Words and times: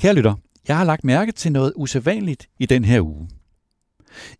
Kære 0.00 0.14
lytter, 0.14 0.34
jeg 0.68 0.76
har 0.76 0.84
lagt 0.84 1.04
mærke 1.04 1.32
til 1.32 1.52
noget 1.52 1.72
usædvanligt 1.76 2.48
i 2.58 2.66
den 2.66 2.84
her 2.84 3.00
uge. 3.00 3.28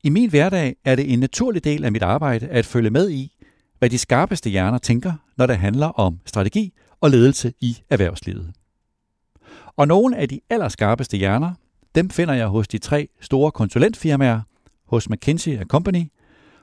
I 0.02 0.08
min 0.08 0.30
hverdag 0.30 0.76
er 0.84 0.96
det 0.96 1.12
en 1.12 1.18
naturlig 1.18 1.64
del 1.64 1.84
af 1.84 1.92
mit 1.92 2.02
arbejde 2.02 2.48
at 2.48 2.66
følge 2.66 2.90
med 2.90 3.10
i, 3.10 3.36
hvad 3.78 3.90
de 3.90 3.98
skarpeste 3.98 4.50
hjerner 4.50 4.78
tænker, 4.78 5.12
når 5.36 5.46
det 5.46 5.58
handler 5.58 5.86
om 5.86 6.20
strategi 6.26 6.72
og 7.00 7.10
ledelse 7.10 7.52
i 7.60 7.78
erhvervslivet. 7.90 8.52
Og 9.76 9.88
nogle 9.88 10.16
af 10.16 10.28
de 10.28 10.40
allerskarpeste 10.50 11.16
hjerner, 11.16 11.52
dem 11.94 12.10
finder 12.10 12.34
jeg 12.34 12.46
hos 12.46 12.68
de 12.68 12.78
tre 12.78 13.08
store 13.20 13.52
konsulentfirmaer, 13.52 14.40
hos 14.86 15.10
McKinsey 15.10 15.62
Company, 15.64 16.04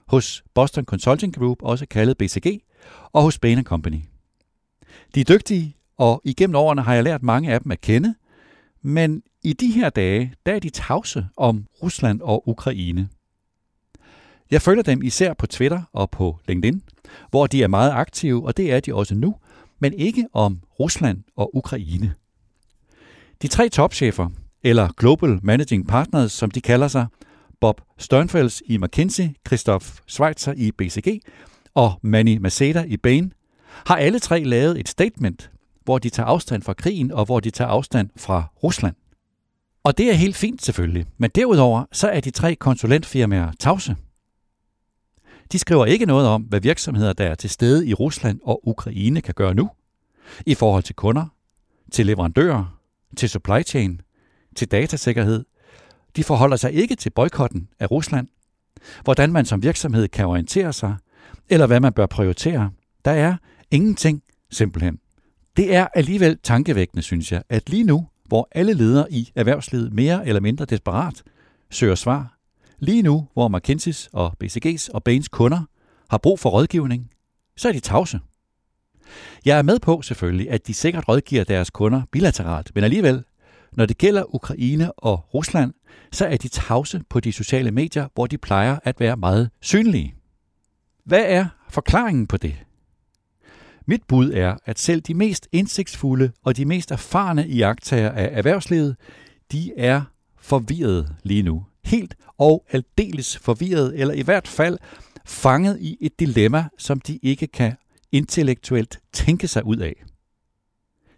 hos 0.07 0.43
Boston 0.53 0.85
Consulting 0.85 1.35
Group, 1.35 1.57
også 1.61 1.85
kaldet 1.85 2.17
BCG, 2.17 2.61
og 3.13 3.21
hos 3.21 3.39
Bain 3.39 3.63
Company. 3.63 4.01
De 5.15 5.19
er 5.19 5.25
dygtige, 5.25 5.75
og 5.97 6.21
igennem 6.23 6.55
årene 6.55 6.81
har 6.81 6.93
jeg 6.93 7.03
lært 7.03 7.23
mange 7.23 7.53
af 7.53 7.61
dem 7.61 7.71
at 7.71 7.81
kende, 7.81 8.15
men 8.81 9.23
i 9.43 9.53
de 9.53 9.71
her 9.71 9.89
dage, 9.89 10.33
der 10.45 10.55
er 10.55 10.59
de 10.59 10.69
tavse 10.69 11.27
om 11.37 11.65
Rusland 11.83 12.21
og 12.21 12.49
Ukraine. 12.49 13.09
Jeg 14.51 14.61
følger 14.61 14.83
dem 14.83 15.03
især 15.03 15.33
på 15.33 15.47
Twitter 15.47 15.81
og 15.93 16.09
på 16.09 16.39
LinkedIn, 16.47 16.81
hvor 17.29 17.47
de 17.47 17.63
er 17.63 17.67
meget 17.67 17.91
aktive, 17.91 18.45
og 18.45 18.57
det 18.57 18.73
er 18.73 18.79
de 18.79 18.93
også 18.93 19.15
nu, 19.15 19.35
men 19.79 19.93
ikke 19.93 20.27
om 20.33 20.59
Rusland 20.79 21.23
og 21.35 21.55
Ukraine. 21.55 22.13
De 23.41 23.47
tre 23.47 23.69
topchefer, 23.69 24.29
eller 24.63 24.89
Global 24.97 25.39
Managing 25.43 25.87
Partners, 25.87 26.31
som 26.31 26.51
de 26.51 26.61
kalder 26.61 26.87
sig, 26.87 27.05
Bob 27.61 27.81
Sternfels 27.97 28.63
i 28.65 28.77
McKinsey, 28.77 29.29
Christoph 29.47 29.85
Schweitzer 30.07 30.53
i 30.53 30.71
BCG 30.71 31.21
og 31.73 31.99
Manny 32.01 32.37
Maceda 32.37 32.83
i 32.87 32.97
Bain, 32.97 33.33
har 33.85 33.95
alle 33.95 34.19
tre 34.19 34.43
lavet 34.43 34.79
et 34.79 34.89
statement, 34.89 35.51
hvor 35.87 35.97
de 35.97 36.09
tager 36.09 36.27
afstand 36.27 36.63
fra 36.63 36.73
krigen 36.73 37.11
og 37.11 37.25
hvor 37.25 37.39
de 37.39 37.49
tager 37.49 37.69
afstand 37.69 38.09
fra 38.17 38.43
Rusland. 38.63 38.95
Og 39.83 39.97
det 39.97 40.09
er 40.09 40.13
helt 40.13 40.35
fint 40.35 40.61
selvfølgelig, 40.61 41.05
men 41.17 41.29
derudover 41.35 41.85
så 41.91 42.07
er 42.07 42.19
de 42.19 42.31
tre 42.31 42.55
konsulentfirmaer 42.55 43.51
tavse. 43.59 43.95
De 45.51 45.59
skriver 45.59 45.85
ikke 45.85 46.05
noget 46.05 46.27
om, 46.27 46.41
hvad 46.41 46.61
virksomheder, 46.61 47.13
der 47.13 47.25
er 47.25 47.35
til 47.35 47.49
stede 47.49 47.87
i 47.87 47.93
Rusland 47.93 48.39
og 48.43 48.67
Ukraine, 48.67 49.21
kan 49.21 49.33
gøre 49.33 49.53
nu. 49.53 49.69
I 50.45 50.55
forhold 50.55 50.83
til 50.83 50.95
kunder, 50.95 51.25
til 51.91 52.05
leverandører, 52.05 52.79
til 53.17 53.29
supply 53.29 53.63
chain, 53.63 54.01
til 54.55 54.71
datasikkerhed. 54.71 55.45
De 56.15 56.23
forholder 56.23 56.57
sig 56.57 56.73
ikke 56.73 56.95
til 56.95 57.09
boykotten 57.09 57.67
af 57.79 57.91
Rusland, 57.91 58.27
hvordan 59.03 59.31
man 59.31 59.45
som 59.45 59.63
virksomhed 59.63 60.07
kan 60.07 60.25
orientere 60.25 60.73
sig, 60.73 60.95
eller 61.49 61.67
hvad 61.67 61.79
man 61.79 61.93
bør 61.93 62.05
prioritere. 62.05 62.71
Der 63.05 63.11
er 63.11 63.35
ingenting 63.71 64.23
simpelthen. 64.51 64.99
Det 65.57 65.75
er 65.75 65.87
alligevel 65.95 66.37
tankevækkende, 66.43 67.03
synes 67.03 67.31
jeg, 67.31 67.43
at 67.49 67.69
lige 67.69 67.83
nu, 67.83 68.07
hvor 68.25 68.47
alle 68.51 68.73
ledere 68.73 69.11
i 69.11 69.31
erhvervslivet 69.35 69.93
mere 69.93 70.27
eller 70.27 70.41
mindre 70.41 70.65
desperat 70.65 71.23
søger 71.69 71.95
svar, 71.95 72.37
lige 72.79 73.01
nu, 73.01 73.27
hvor 73.33 73.49
McKinsey's 73.49 74.09
og 74.13 74.35
BCG's 74.43 74.89
og 74.93 75.03
Bains 75.03 75.27
kunder 75.27 75.61
har 76.09 76.17
brug 76.17 76.39
for 76.39 76.49
rådgivning, 76.49 77.09
så 77.57 77.67
er 77.67 77.71
de 77.71 77.79
tavse. 77.79 78.19
Jeg 79.45 79.57
er 79.57 79.61
med 79.61 79.79
på 79.79 80.01
selvfølgelig, 80.01 80.49
at 80.49 80.67
de 80.67 80.73
sikkert 80.73 81.07
rådgiver 81.07 81.43
deres 81.43 81.69
kunder 81.69 82.01
bilateralt, 82.11 82.71
men 82.75 82.83
alligevel, 82.83 83.23
når 83.73 83.85
det 83.85 83.97
gælder 83.97 84.35
Ukraine 84.35 84.91
og 84.91 85.33
Rusland, 85.33 85.73
så 86.11 86.25
er 86.25 86.37
de 86.37 86.47
tavse 86.47 87.01
på 87.09 87.19
de 87.19 87.31
sociale 87.31 87.71
medier, 87.71 88.07
hvor 88.13 88.27
de 88.27 88.37
plejer 88.37 88.79
at 88.83 88.99
være 88.99 89.17
meget 89.17 89.49
synlige. 89.61 90.15
Hvad 91.05 91.23
er 91.27 91.45
forklaringen 91.69 92.27
på 92.27 92.37
det? 92.37 92.66
Mit 93.89 94.03
bud 94.07 94.31
er, 94.31 94.57
at 94.65 94.79
selv 94.79 95.01
de 95.01 95.13
mest 95.13 95.47
indsigtsfulde 95.51 96.31
og 96.43 96.57
de 96.57 96.65
mest 96.65 96.91
erfarne 96.91 97.47
iagtager 97.47 98.11
af 98.11 98.29
erhvervslivet, 98.31 98.95
de 99.51 99.71
er 99.77 100.01
forvirret 100.39 101.15
lige 101.23 101.43
nu. 101.43 101.65
Helt 101.85 102.15
og 102.37 102.65
aldeles 102.71 103.37
forvirret, 103.37 103.99
eller 103.99 104.13
i 104.13 104.21
hvert 104.21 104.47
fald 104.47 104.77
fanget 105.25 105.81
i 105.81 105.97
et 106.01 106.19
dilemma, 106.19 106.65
som 106.77 106.99
de 106.99 107.19
ikke 107.23 107.47
kan 107.47 107.73
intellektuelt 108.11 108.99
tænke 109.13 109.47
sig 109.47 109.65
ud 109.65 109.77
af. 109.77 110.03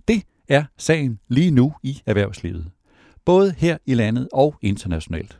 Det 0.07 0.23
er 0.47 0.63
sagen 0.77 1.19
lige 1.27 1.51
nu 1.51 1.73
i 1.83 2.01
erhvervslivet, 2.05 2.71
både 3.25 3.53
her 3.57 3.77
i 3.85 3.93
landet 3.93 4.27
og 4.33 4.55
internationalt. 4.61 5.39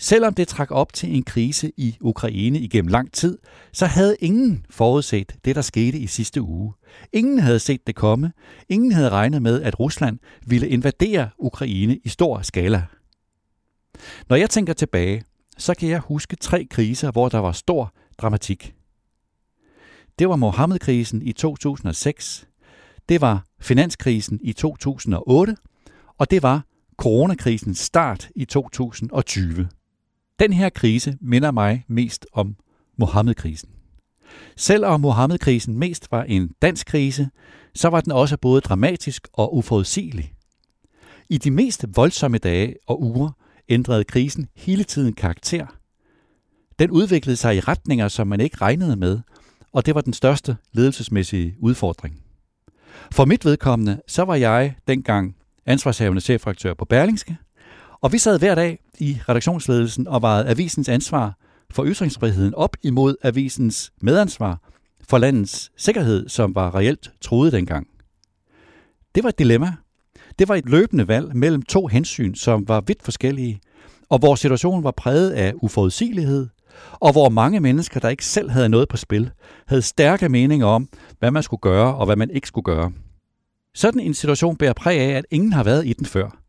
Selvom 0.00 0.34
det 0.34 0.48
trak 0.48 0.70
op 0.70 0.92
til 0.92 1.16
en 1.16 1.22
krise 1.22 1.72
i 1.76 1.96
Ukraine 2.00 2.58
igennem 2.58 2.88
lang 2.88 3.12
tid, 3.12 3.38
så 3.72 3.86
havde 3.86 4.16
ingen 4.20 4.66
forudset 4.70 5.36
det, 5.44 5.56
der 5.56 5.62
skete 5.62 5.98
i 5.98 6.06
sidste 6.06 6.42
uge. 6.42 6.72
Ingen 7.12 7.38
havde 7.38 7.58
set 7.58 7.86
det 7.86 7.94
komme. 7.94 8.32
Ingen 8.68 8.92
havde 8.92 9.08
regnet 9.08 9.42
med, 9.42 9.62
at 9.62 9.80
Rusland 9.80 10.18
ville 10.46 10.68
invadere 10.68 11.30
Ukraine 11.38 11.98
i 12.04 12.08
stor 12.08 12.42
skala. 12.42 12.86
Når 14.28 14.36
jeg 14.36 14.50
tænker 14.50 14.72
tilbage, 14.72 15.22
så 15.58 15.74
kan 15.74 15.88
jeg 15.88 16.00
huske 16.00 16.36
tre 16.36 16.66
kriser, 16.70 17.10
hvor 17.10 17.28
der 17.28 17.38
var 17.38 17.52
stor 17.52 17.92
dramatik. 18.18 18.74
Det 20.18 20.28
var 20.28 20.36
Mohammed-krisen 20.36 21.22
i 21.22 21.32
2006, 21.32 22.46
det 23.08 23.20
var 23.20 23.44
finanskrisen 23.60 24.40
i 24.42 24.52
2008, 24.52 25.56
og 26.18 26.30
det 26.30 26.42
var 26.42 26.64
coronakrisens 26.96 27.78
start 27.78 28.28
i 28.36 28.44
2020. 28.44 29.68
Den 30.38 30.52
her 30.52 30.68
krise 30.68 31.18
minder 31.20 31.50
mig 31.50 31.84
mest 31.88 32.26
om 32.32 32.56
Mohammed-krisen. 32.96 33.68
Selvom 34.56 35.00
Mohammed-krisen 35.00 35.78
mest 35.78 36.10
var 36.10 36.22
en 36.22 36.50
dansk 36.62 36.86
krise, 36.86 37.30
så 37.74 37.88
var 37.88 38.00
den 38.00 38.12
også 38.12 38.36
både 38.36 38.60
dramatisk 38.60 39.28
og 39.32 39.56
uforudsigelig. 39.56 40.32
I 41.28 41.38
de 41.38 41.50
mest 41.50 41.84
voldsomme 41.94 42.38
dage 42.38 42.74
og 42.86 43.02
uger 43.02 43.30
ændrede 43.68 44.04
krisen 44.04 44.48
hele 44.56 44.84
tiden 44.84 45.12
karakter. 45.12 45.66
Den 46.78 46.90
udviklede 46.90 47.36
sig 47.36 47.56
i 47.56 47.60
retninger, 47.60 48.08
som 48.08 48.26
man 48.26 48.40
ikke 48.40 48.56
regnede 48.56 48.96
med, 48.96 49.20
og 49.72 49.86
det 49.86 49.94
var 49.94 50.00
den 50.00 50.12
største 50.12 50.56
ledelsesmæssige 50.72 51.56
udfordring. 51.60 52.22
For 53.12 53.24
mit 53.24 53.44
vedkommende, 53.44 54.02
så 54.06 54.22
var 54.22 54.34
jeg 54.34 54.74
dengang 54.86 55.36
ansvarshavende 55.66 56.20
chefredaktør 56.20 56.74
på 56.74 56.84
Berlingske, 56.84 57.36
og 58.00 58.12
vi 58.12 58.18
sad 58.18 58.38
hver 58.38 58.54
dag 58.54 58.78
i 59.00 59.18
redaktionsledelsen 59.28 60.08
og 60.08 60.22
vejede 60.22 60.48
avisens 60.48 60.88
ansvar 60.88 61.38
for 61.70 61.84
ytringsfriheden 61.86 62.54
op 62.54 62.76
imod 62.82 63.16
avisens 63.22 63.92
medansvar 64.00 64.60
for 65.08 65.18
landets 65.18 65.70
sikkerhed, 65.76 66.28
som 66.28 66.54
var 66.54 66.74
reelt 66.74 67.10
troet 67.20 67.52
dengang. 67.52 67.86
Det 69.14 69.22
var 69.22 69.28
et 69.28 69.38
dilemma. 69.38 69.72
Det 70.38 70.48
var 70.48 70.54
et 70.54 70.68
løbende 70.68 71.08
valg 71.08 71.36
mellem 71.36 71.62
to 71.62 71.86
hensyn, 71.86 72.34
som 72.34 72.68
var 72.68 72.80
vidt 72.80 73.02
forskellige, 73.02 73.60
og 74.08 74.18
hvor 74.18 74.34
situationen 74.34 74.84
var 74.84 74.90
præget 74.90 75.30
af 75.30 75.52
uforudsigelighed, 75.62 76.48
og 76.92 77.12
hvor 77.12 77.28
mange 77.28 77.60
mennesker, 77.60 78.00
der 78.00 78.08
ikke 78.08 78.24
selv 78.24 78.50
havde 78.50 78.68
noget 78.68 78.88
på 78.88 78.96
spil, 78.96 79.30
havde 79.66 79.82
stærke 79.82 80.28
meninger 80.28 80.66
om, 80.66 80.88
hvad 81.18 81.30
man 81.30 81.42
skulle 81.42 81.60
gøre 81.60 81.94
og 81.94 82.06
hvad 82.06 82.16
man 82.16 82.30
ikke 82.30 82.48
skulle 82.48 82.64
gøre. 82.64 82.92
Sådan 83.74 84.00
en 84.00 84.14
situation 84.14 84.56
bærer 84.56 84.72
præg 84.72 85.00
af, 85.00 85.10
at 85.10 85.24
ingen 85.30 85.52
har 85.52 85.64
været 85.64 85.86
i 85.86 85.92
den 85.92 86.06
før. 86.06 86.47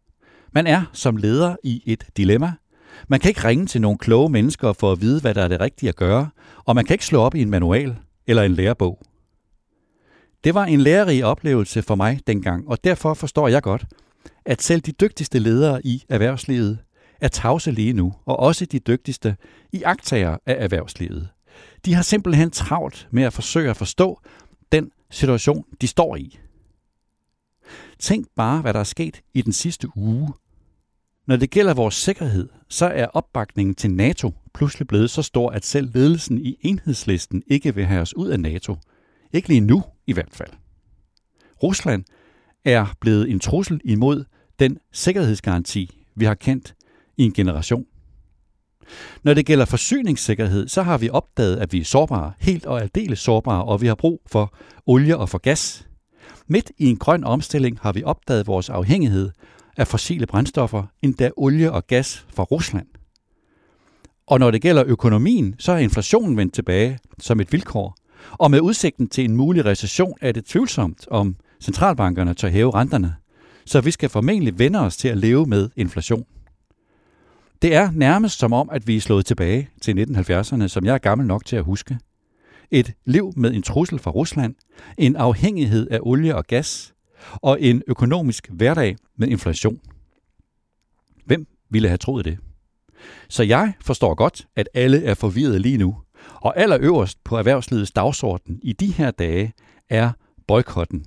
Man 0.52 0.68
er 0.68 0.84
som 0.94 1.18
leder 1.18 1.56
i 1.64 1.84
et 1.86 2.04
dilemma. 2.18 2.54
Man 3.08 3.20
kan 3.20 3.30
ikke 3.30 3.48
ringe 3.48 3.66
til 3.66 3.82
nogle 3.82 3.98
kloge 3.98 4.30
mennesker 4.30 4.74
for 4.74 4.92
at 4.92 5.02
vide, 5.02 5.22
hvad 5.22 5.34
der 5.34 5.44
er 5.44 5.48
det 5.48 5.60
rigtige 5.60 5.90
at 5.90 5.96
gøre, 5.96 6.30
og 6.66 6.76
man 6.76 6.86
kan 6.86 6.94
ikke 6.94 7.06
slå 7.06 7.22
op 7.22 7.36
i 7.36 7.42
en 7.42 7.50
manual 7.50 7.96
eller 8.28 8.44
en 8.44 8.54
lærebog. 8.54 9.02
Det 10.44 10.54
var 10.54 10.66
en 10.66 10.82
lærerig 10.82 11.26
oplevelse 11.26 11.82
for 11.82 11.96
mig 11.96 12.20
dengang, 12.28 12.68
og 12.68 12.84
derfor 12.84 13.14
forstår 13.14 13.48
jeg 13.48 13.64
godt, 13.64 13.86
at 14.46 14.62
selv 14.62 14.82
de 14.82 14.92
dygtigste 14.92 15.40
ledere 15.40 15.86
i 15.86 16.04
erhvervslivet 16.10 16.80
er 17.22 17.28
tavse 17.28 17.72
lige 17.72 17.94
nu, 17.94 18.14
og 18.26 18.40
også 18.40 18.66
de 18.66 18.80
dygtigste 18.80 19.36
i 19.72 19.84
aktager 19.84 20.38
af 20.46 20.56
erhvervslivet. 20.60 21.30
De 21.86 21.94
har 21.94 22.02
simpelthen 22.02 22.52
travlt 22.52 23.08
med 23.12 23.24
at 23.24 23.34
forsøge 23.34 23.70
at 23.70 23.78
forstå 23.78 24.22
den 24.72 24.92
situation, 25.12 25.66
de 25.82 25.88
står 25.88 26.16
i. 26.16 26.40
Tænk 28.00 28.28
bare, 28.36 28.62
hvad 28.62 28.74
der 28.74 28.80
er 28.80 28.84
sket 28.84 29.22
i 29.34 29.42
den 29.42 29.54
sidste 29.54 29.98
uge. 29.98 30.34
Når 31.28 31.36
det 31.36 31.50
gælder 31.50 31.74
vores 31.74 31.96
sikkerhed, 31.96 32.50
så 32.70 32.86
er 32.86 33.06
opbakningen 33.06 33.76
til 33.76 33.92
NATO 33.92 34.34
pludselig 34.54 34.88
blevet 34.88 35.10
så 35.10 35.22
stor, 35.22 35.50
at 35.50 35.66
selv 35.66 35.90
ledelsen 35.94 36.38
i 36.38 36.58
enhedslisten 36.62 37.44
ikke 37.48 37.76
vil 37.76 37.86
have 37.86 38.02
os 38.02 38.16
ud 38.16 38.28
af 38.28 38.40
NATO. 38.40 38.76
Ikke 39.34 39.48
lige 39.48 39.62
nu 39.62 39.84
i 40.08 40.14
hvert 40.14 40.34
fald. 40.34 40.50
Rusland 41.64 42.04
er 42.66 42.86
blevet 43.02 43.30
en 43.30 43.40
trussel 43.40 43.82
imod 43.84 44.24
den 44.60 44.78
sikkerhedsgaranti, 44.92 46.04
vi 46.16 46.26
har 46.26 46.36
kendt 46.36 46.76
i 47.18 47.24
en 47.24 47.34
generation. 47.34 47.86
Når 49.24 49.34
det 49.34 49.46
gælder 49.46 49.66
forsyningssikkerhed, 49.66 50.68
så 50.68 50.82
har 50.82 50.98
vi 50.98 51.10
opdaget, 51.10 51.58
at 51.58 51.74
vi 51.74 51.80
er 51.80 51.86
sårbare, 51.86 52.34
helt 52.40 52.66
og 52.66 52.82
aldeles 52.82 53.20
sårbare, 53.20 53.64
og 53.64 53.82
vi 53.82 53.88
har 53.88 53.96
brug 53.96 54.22
for 54.28 54.56
olie 54.86 55.18
og 55.18 55.30
for 55.30 55.38
gas. 55.38 55.89
Midt 56.52 56.72
i 56.78 56.86
en 56.86 56.98
grøn 56.98 57.24
omstilling 57.24 57.80
har 57.82 57.92
vi 57.92 58.04
opdaget 58.04 58.48
vores 58.48 58.70
afhængighed 58.70 59.30
af 59.78 59.88
fossile 59.88 60.26
brændstoffer, 60.26 60.84
endda 61.02 61.30
olie 61.38 61.72
og 61.72 61.88
gas 61.88 62.26
fra 62.36 62.44
Rusland. 62.44 62.88
Og 64.28 64.40
når 64.40 64.52
det 64.52 64.62
gælder 64.62 64.84
økonomien, 64.88 65.56
så 65.60 65.72
er 65.72 65.78
inflationen 65.78 66.38
vendt 66.38 66.54
tilbage 66.54 67.00
som 67.20 67.40
et 67.40 67.52
vilkår. 67.52 67.96
Og 68.32 68.52
med 68.52 68.62
udsigten 68.62 69.08
til 69.08 69.26
en 69.26 69.36
mulig 69.36 69.66
recession 69.66 70.14
er 70.22 70.32
det 70.32 70.46
tvivlsomt, 70.46 71.08
om 71.12 71.36
centralbankerne 71.62 72.34
tør 72.34 72.50
hæve 72.50 72.74
renterne. 72.74 73.16
så 73.66 73.82
vi 73.82 73.92
skal 73.92 74.10
formentlig 74.10 74.60
vende 74.60 74.80
os 74.80 74.98
til 74.98 75.08
at 75.08 75.18
leve 75.18 75.46
med 75.46 75.70
inflation. 75.76 76.26
Det 77.62 77.76
er 77.76 77.92
nærmest 77.92 78.40
som 78.40 78.54
om, 78.54 78.70
at 78.72 78.88
vi 78.88 78.96
er 78.96 79.02
slået 79.02 79.26
tilbage 79.26 79.70
til 79.82 80.06
1970'erne, 80.10 80.68
som 80.68 80.86
jeg 80.86 80.94
er 80.94 80.98
gammel 80.98 81.28
nok 81.28 81.46
til 81.46 81.56
at 81.56 81.64
huske. 81.64 81.98
Et 82.72 82.94
liv 83.06 83.34
med 83.36 83.54
en 83.54 83.62
trussel 83.62 84.00
fra 84.00 84.12
Rusland, 84.12 84.56
en 84.98 85.16
afhængighed 85.16 85.88
af 85.92 86.00
olie 86.02 86.36
og 86.36 86.46
gas, 86.46 86.94
og 87.36 87.62
en 87.62 87.84
økonomisk 87.88 88.50
hverdag 88.52 88.96
med 89.18 89.28
inflation. 89.28 89.80
Hvem 91.26 91.48
ville 91.70 91.88
have 91.88 91.98
troet 91.98 92.26
det? 92.26 92.38
Så 93.30 93.44
jeg 93.44 93.74
forstår 93.82 94.16
godt, 94.16 94.48
at 94.56 94.70
alle 94.74 95.04
er 95.04 95.14
forvirret 95.14 95.62
lige 95.62 95.78
nu. 95.78 95.98
Og 96.36 96.60
allerøverst 96.60 97.24
på 97.24 97.38
erhvervslivets 97.38 97.92
dagsorden 97.92 98.60
i 98.64 98.74
de 98.74 98.92
her 98.92 99.12
dage 99.12 99.54
er 99.90 100.12
boykotten. 100.48 101.06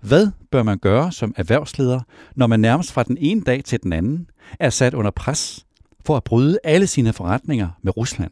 Hvad 0.00 0.30
bør 0.50 0.62
man 0.62 0.78
gøre 0.78 1.12
som 1.12 1.34
erhvervsleder, 1.36 2.00
når 2.36 2.46
man 2.46 2.60
nærmest 2.60 2.92
fra 2.92 3.02
den 3.02 3.16
ene 3.20 3.40
dag 3.40 3.64
til 3.64 3.82
den 3.82 3.92
anden 3.92 4.30
er 4.60 4.70
sat 4.70 4.94
under 4.94 5.10
pres 5.10 5.66
for 6.04 6.16
at 6.16 6.24
bryde 6.24 6.58
alle 6.64 6.86
sine 6.86 7.12
forretninger 7.12 7.68
med 7.82 7.96
Rusland? 7.96 8.30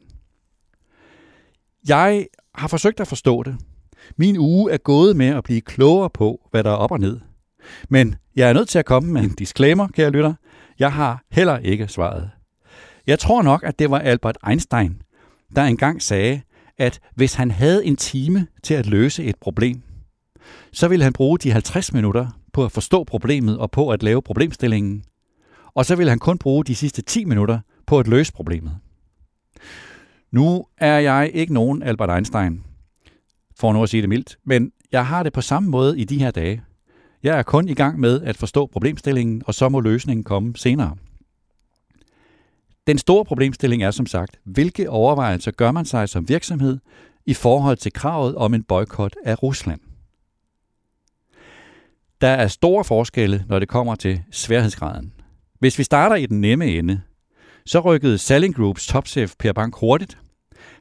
Jeg 1.88 2.26
har 2.54 2.68
forsøgt 2.68 3.00
at 3.00 3.08
forstå 3.08 3.42
det. 3.42 3.56
Min 4.16 4.38
uge 4.38 4.72
er 4.72 4.76
gået 4.76 5.16
med 5.16 5.26
at 5.26 5.44
blive 5.44 5.60
klogere 5.60 6.10
på, 6.10 6.48
hvad 6.50 6.64
der 6.64 6.70
er 6.70 6.74
op 6.74 6.90
og 6.90 7.00
ned. 7.00 7.20
Men 7.88 8.14
jeg 8.36 8.48
er 8.48 8.52
nødt 8.52 8.68
til 8.68 8.78
at 8.78 8.84
komme 8.84 9.12
med 9.12 9.22
en 9.22 9.34
disclaimer, 9.34 9.88
kære 9.88 10.10
lytter. 10.10 10.34
Jeg 10.78 10.92
har 10.92 11.24
heller 11.30 11.58
ikke 11.58 11.88
svaret. 11.88 12.30
Jeg 13.06 13.18
tror 13.18 13.42
nok, 13.42 13.64
at 13.64 13.78
det 13.78 13.90
var 13.90 13.98
Albert 13.98 14.38
Einstein, 14.48 15.02
der 15.56 15.62
engang 15.62 16.02
sagde, 16.02 16.40
at 16.78 17.00
hvis 17.14 17.34
han 17.34 17.50
havde 17.50 17.84
en 17.84 17.96
time 17.96 18.46
til 18.62 18.74
at 18.74 18.86
løse 18.86 19.24
et 19.24 19.36
problem, 19.40 19.82
så 20.72 20.88
ville 20.88 21.04
han 21.04 21.12
bruge 21.12 21.38
de 21.38 21.50
50 21.50 21.92
minutter 21.92 22.26
på 22.52 22.64
at 22.64 22.72
forstå 22.72 23.04
problemet 23.04 23.58
og 23.58 23.70
på 23.70 23.90
at 23.90 24.02
lave 24.02 24.22
problemstillingen. 24.22 25.04
Og 25.74 25.84
så 25.84 25.96
ville 25.96 26.10
han 26.10 26.18
kun 26.18 26.38
bruge 26.38 26.64
de 26.64 26.74
sidste 26.74 27.02
10 27.02 27.24
minutter 27.24 27.58
på 27.86 27.98
at 27.98 28.08
løse 28.08 28.32
problemet. 28.32 28.78
Nu 30.34 30.66
er 30.78 30.98
jeg 30.98 31.30
ikke 31.34 31.54
nogen 31.54 31.82
Albert 31.82 32.10
Einstein, 32.10 32.64
for 33.56 33.72
nu 33.72 33.82
at 33.82 33.88
sige 33.88 34.00
det 34.00 34.08
mildt, 34.08 34.38
men 34.44 34.72
jeg 34.92 35.06
har 35.06 35.22
det 35.22 35.32
på 35.32 35.40
samme 35.40 35.70
måde 35.70 35.98
i 35.98 36.04
de 36.04 36.18
her 36.18 36.30
dage. 36.30 36.62
Jeg 37.22 37.38
er 37.38 37.42
kun 37.42 37.68
i 37.68 37.74
gang 37.74 38.00
med 38.00 38.22
at 38.22 38.36
forstå 38.36 38.66
problemstillingen, 38.66 39.42
og 39.46 39.54
så 39.54 39.68
må 39.68 39.80
løsningen 39.80 40.24
komme 40.24 40.56
senere. 40.56 40.96
Den 42.86 42.98
store 42.98 43.24
problemstilling 43.24 43.82
er 43.82 43.90
som 43.90 44.06
sagt, 44.06 44.38
hvilke 44.44 44.90
overvejelser 44.90 45.50
gør 45.50 45.72
man 45.72 45.84
sig 45.84 46.08
som 46.08 46.28
virksomhed 46.28 46.78
i 47.26 47.34
forhold 47.34 47.76
til 47.76 47.92
kravet 47.92 48.36
om 48.36 48.54
en 48.54 48.62
boykot 48.62 49.16
af 49.24 49.42
Rusland? 49.42 49.80
Der 52.20 52.28
er 52.28 52.48
store 52.48 52.84
forskelle, 52.84 53.44
når 53.48 53.58
det 53.58 53.68
kommer 53.68 53.94
til 53.94 54.22
sværhedsgraden. 54.30 55.12
Hvis 55.58 55.78
vi 55.78 55.84
starter 55.84 56.16
i 56.16 56.26
den 56.26 56.40
nemme 56.40 56.66
ende, 56.66 57.00
så 57.66 57.80
rykkede 57.80 58.18
Selling 58.18 58.54
Groups 58.54 58.86
topchef 58.86 59.32
Per 59.38 59.52
Bank 59.52 59.74
hurtigt. 59.80 60.18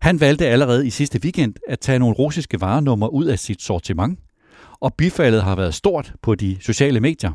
Han 0.03 0.19
valgte 0.19 0.47
allerede 0.47 0.87
i 0.87 0.89
sidste 0.89 1.19
weekend 1.23 1.55
at 1.67 1.79
tage 1.79 1.99
nogle 1.99 2.15
russiske 2.15 2.61
varenummer 2.61 3.07
ud 3.07 3.25
af 3.25 3.39
sit 3.39 3.61
sortiment, 3.61 4.19
og 4.79 4.93
bifaldet 4.93 5.43
har 5.43 5.55
været 5.55 5.73
stort 5.73 6.13
på 6.21 6.35
de 6.35 6.57
sociale 6.61 6.99
medier. 6.99 7.31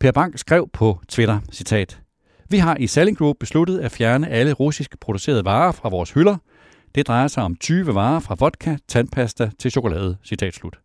Per 0.00 0.12
Bank 0.12 0.38
skrev 0.38 0.68
på 0.72 1.00
Twitter, 1.08 1.40
citat, 1.52 2.00
vi 2.50 2.58
har 2.58 2.76
i 2.76 2.86
Selling 2.86 3.18
Group 3.18 3.36
besluttet 3.40 3.78
at 3.78 3.92
fjerne 3.92 4.28
alle 4.28 4.52
russisk 4.52 5.00
producerede 5.00 5.44
varer 5.44 5.72
fra 5.72 5.88
vores 5.88 6.10
hylder. 6.10 6.36
Det 6.94 7.06
drejer 7.06 7.28
sig 7.28 7.42
om 7.42 7.56
20 7.56 7.94
varer 7.94 8.20
fra 8.20 8.36
vodka, 8.38 8.76
tandpasta 8.88 9.50
til 9.58 9.70
chokolade. 9.70 10.16
Citat 10.24 10.54
slut. 10.54 10.78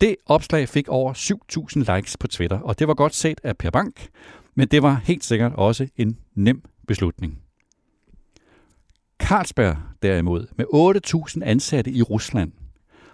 Det 0.00 0.16
opslag 0.26 0.68
fik 0.68 0.88
over 0.88 1.12
7.000 1.88 1.94
likes 1.94 2.16
på 2.16 2.26
Twitter, 2.26 2.58
og 2.58 2.78
det 2.78 2.88
var 2.88 2.94
godt 2.94 3.14
set 3.14 3.40
af 3.42 3.56
Per 3.56 3.70
Bank, 3.70 4.08
men 4.54 4.68
det 4.68 4.82
var 4.82 5.00
helt 5.04 5.24
sikkert 5.24 5.52
også 5.54 5.88
en 5.96 6.18
nem 6.34 6.62
beslutning. 6.86 7.45
Carlsberg 9.26 9.76
derimod, 10.02 10.46
med 10.56 10.66
8.000 11.36 11.44
ansatte 11.44 11.90
i 11.90 12.02
Rusland, 12.02 12.52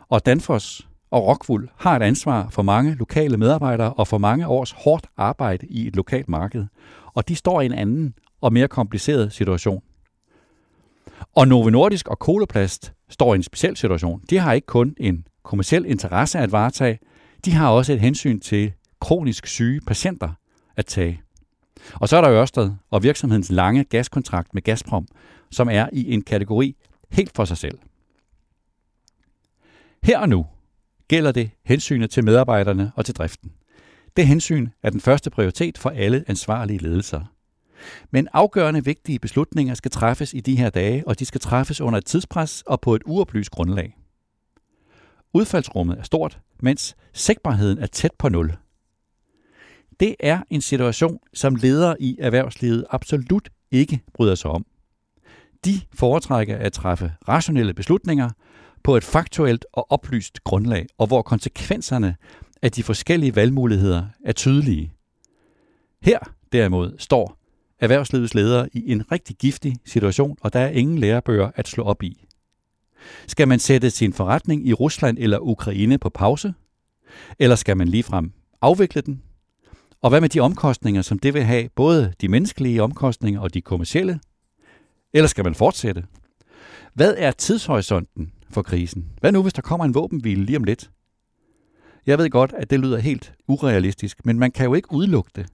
og 0.09 0.27
Danfoss 0.27 0.89
og 1.11 1.27
Rockwool 1.27 1.71
har 1.77 1.97
et 1.97 2.03
ansvar 2.03 2.49
for 2.51 2.63
mange 2.63 2.95
lokale 2.95 3.37
medarbejdere 3.37 3.93
og 3.93 4.09
for 4.09 4.19
mange 4.19 4.47
års 4.47 4.71
hårdt 4.73 5.07
arbejde 5.17 5.67
i 5.67 5.87
et 5.87 5.97
lokalt 5.97 6.29
marked. 6.29 6.67
Og 7.15 7.29
de 7.29 7.35
står 7.35 7.61
i 7.61 7.67
en 7.67 7.73
anden 7.73 8.15
og 8.41 8.53
mere 8.53 8.69
kompliceret 8.69 9.33
situation. 9.33 9.83
Og 11.37 11.49
Novo 11.49 11.71
Nordisk 11.71 12.09
og 12.09 12.19
Koloplast 12.19 12.93
står 13.11 13.35
i 13.35 13.37
en 13.37 13.43
speciel 13.43 13.77
situation. 13.77 14.23
De 14.31 14.39
har 14.39 14.53
ikke 14.53 14.67
kun 14.67 14.95
en 14.97 15.27
kommersiel 15.43 15.87
interesse 15.87 16.39
at 16.39 16.53
varetage, 16.53 16.99
de 17.45 17.53
har 17.53 17.71
også 17.71 17.93
et 17.93 18.01
hensyn 18.01 18.41
til 18.41 18.73
kronisk 19.01 19.47
syge 19.47 19.81
patienter 19.87 20.31
at 20.77 20.87
tage. 20.87 21.23
Og 21.95 22.09
så 22.09 22.17
er 22.17 22.21
der 22.21 22.33
Ørsted 22.33 22.71
og 22.91 23.03
virksomhedens 23.03 23.51
lange 23.51 23.85
gaskontrakt 23.85 24.55
med 24.55 24.63
Gazprom, 24.63 25.07
som 25.53 25.69
er 25.69 25.89
i 25.93 26.13
en 26.13 26.23
kategori 26.23 26.77
helt 27.11 27.33
for 27.37 27.45
sig 27.45 27.57
selv. 27.57 27.79
Her 30.03 30.19
og 30.19 30.29
nu 30.29 30.47
gælder 31.09 31.33
det 31.33 31.51
hensynet 31.65 32.11
til 32.11 32.25
medarbejderne 32.25 32.93
og 32.97 33.05
til 33.05 33.15
driften. 33.15 33.53
Det 34.17 34.27
hensyn 34.27 34.69
er 34.83 34.91
den 34.91 35.01
første 35.01 35.31
prioritet 35.31 35.79
for 35.79 35.91
alle 35.91 36.25
ansvarlige 36.27 36.79
ledelser. 36.79 37.25
Men 38.11 38.29
afgørende 38.33 38.85
vigtige 38.85 39.19
beslutninger 39.19 39.75
skal 39.75 39.91
træffes 39.91 40.35
i 40.35 40.41
de 40.41 40.57
her 40.57 40.71
dage, 40.71 41.09
og 41.09 41.19
de 41.19 41.25
skal 41.25 41.41
træffes 41.41 41.81
under 41.81 41.99
et 41.99 42.05
tidspres 42.05 42.63
og 42.67 42.81
på 42.81 42.95
et 42.95 43.03
uoplyst 43.07 43.51
grundlag. 43.51 43.97
Udfaldsrummet 45.35 45.99
er 45.99 46.03
stort, 46.03 46.41
mens 46.61 46.97
sikkerheden 47.13 47.79
er 47.79 47.87
tæt 47.87 48.13
på 48.19 48.29
nul. 48.29 48.57
Det 50.01 50.17
er 50.21 50.43
en 50.51 50.61
situation, 50.61 51.19
som 51.35 51.55
ledere 51.55 52.03
i 52.03 52.17
erhvervslivet 52.21 52.85
absolut 52.91 53.49
ikke 53.71 54.01
bryder 54.15 54.35
sig 54.35 54.51
om. 54.51 54.67
De 55.65 55.81
foretrækker 55.95 56.57
at 56.57 56.73
træffe 56.73 57.13
rationelle 57.29 57.75
beslutninger 57.75 58.31
på 58.85 58.97
et 58.97 59.05
faktuelt 59.05 59.67
og 59.73 59.93
oplyst 59.93 60.45
grundlag, 60.45 60.87
og 60.99 61.07
hvor 61.07 61.23
konsekvenserne 61.23 62.17
af 62.63 62.73
de 62.73 62.83
forskellige 62.83 63.37
valgmuligheder 63.37 64.05
er 64.25 64.33
tydelige. 64.33 64.93
Her 66.03 66.19
derimod 66.53 66.95
står 66.99 67.39
erhvervslivets 67.81 68.35
ledere 68.35 68.69
i 68.73 68.93
en 68.93 69.13
rigtig 69.13 69.37
giftig 69.37 69.77
situation, 69.85 70.37
og 70.41 70.53
der 70.53 70.61
er 70.61 70.69
ingen 70.69 70.99
lærebøger 70.99 71.51
at 71.55 71.69
slå 71.69 71.85
op 71.85 72.03
i. 72.03 72.25
Skal 73.27 73.49
man 73.49 73.59
sætte 73.59 73.91
sin 73.91 74.13
forretning 74.13 74.69
i 74.69 74.73
Rusland 74.73 75.19
eller 75.21 75.39
Ukraine 75.39 75.99
på 75.99 76.09
pause? 76.09 76.55
Eller 77.39 77.57
skal 77.57 77.77
man 77.77 77.89
ligefrem 77.89 78.33
afvikle 78.61 79.01
den? 79.01 79.23
Og 80.03 80.11
hvad 80.11 80.21
med 80.21 80.29
de 80.29 80.41
omkostninger, 80.41 81.03
som 81.03 81.19
det 81.19 81.35
vil 81.35 81.43
have, 81.43 81.69
både 81.75 82.13
de 82.21 82.29
menneskelige 82.29 82.83
omkostninger 82.83 83.41
og 83.41 83.55
de 83.55 83.61
kommercielle? 83.61 84.21
Eller 85.13 85.29
skal 85.29 85.45
man 85.45 85.55
fortsætte? 85.55 86.05
Hvad 86.95 87.15
er 87.19 87.31
tidshorisonten 87.31 88.33
for 88.51 88.63
krisen? 88.63 89.11
Hvad 89.21 89.33
nu, 89.33 89.43
hvis 89.43 89.53
der 89.53 89.63
kommer 89.63 89.85
en 89.85 89.95
våbenhvile 89.95 90.45
lige 90.45 90.57
om 90.57 90.65
lidt? 90.65 90.91
Jeg 92.07 92.19
ved 92.19 92.31
godt, 92.31 92.53
at 92.53 92.71
det 92.71 92.81
lyder 92.81 92.99
helt 92.99 93.35
urealistisk, 93.49 94.27
men 94.27 94.39
man 94.39 94.51
kan 94.51 94.67
jo 94.67 94.75
ikke 94.75 94.93
udelukke 94.93 95.31
det. 95.37 95.47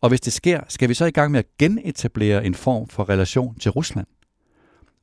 Og 0.00 0.08
hvis 0.08 0.20
det 0.20 0.32
sker, 0.32 0.60
skal 0.68 0.88
vi 0.88 0.94
så 0.94 1.04
i 1.04 1.10
gang 1.10 1.30
med 1.30 1.38
at 1.38 1.46
genetablere 1.58 2.44
en 2.44 2.54
form 2.54 2.88
for 2.88 3.08
relation 3.08 3.58
til 3.58 3.70
Rusland? 3.70 4.06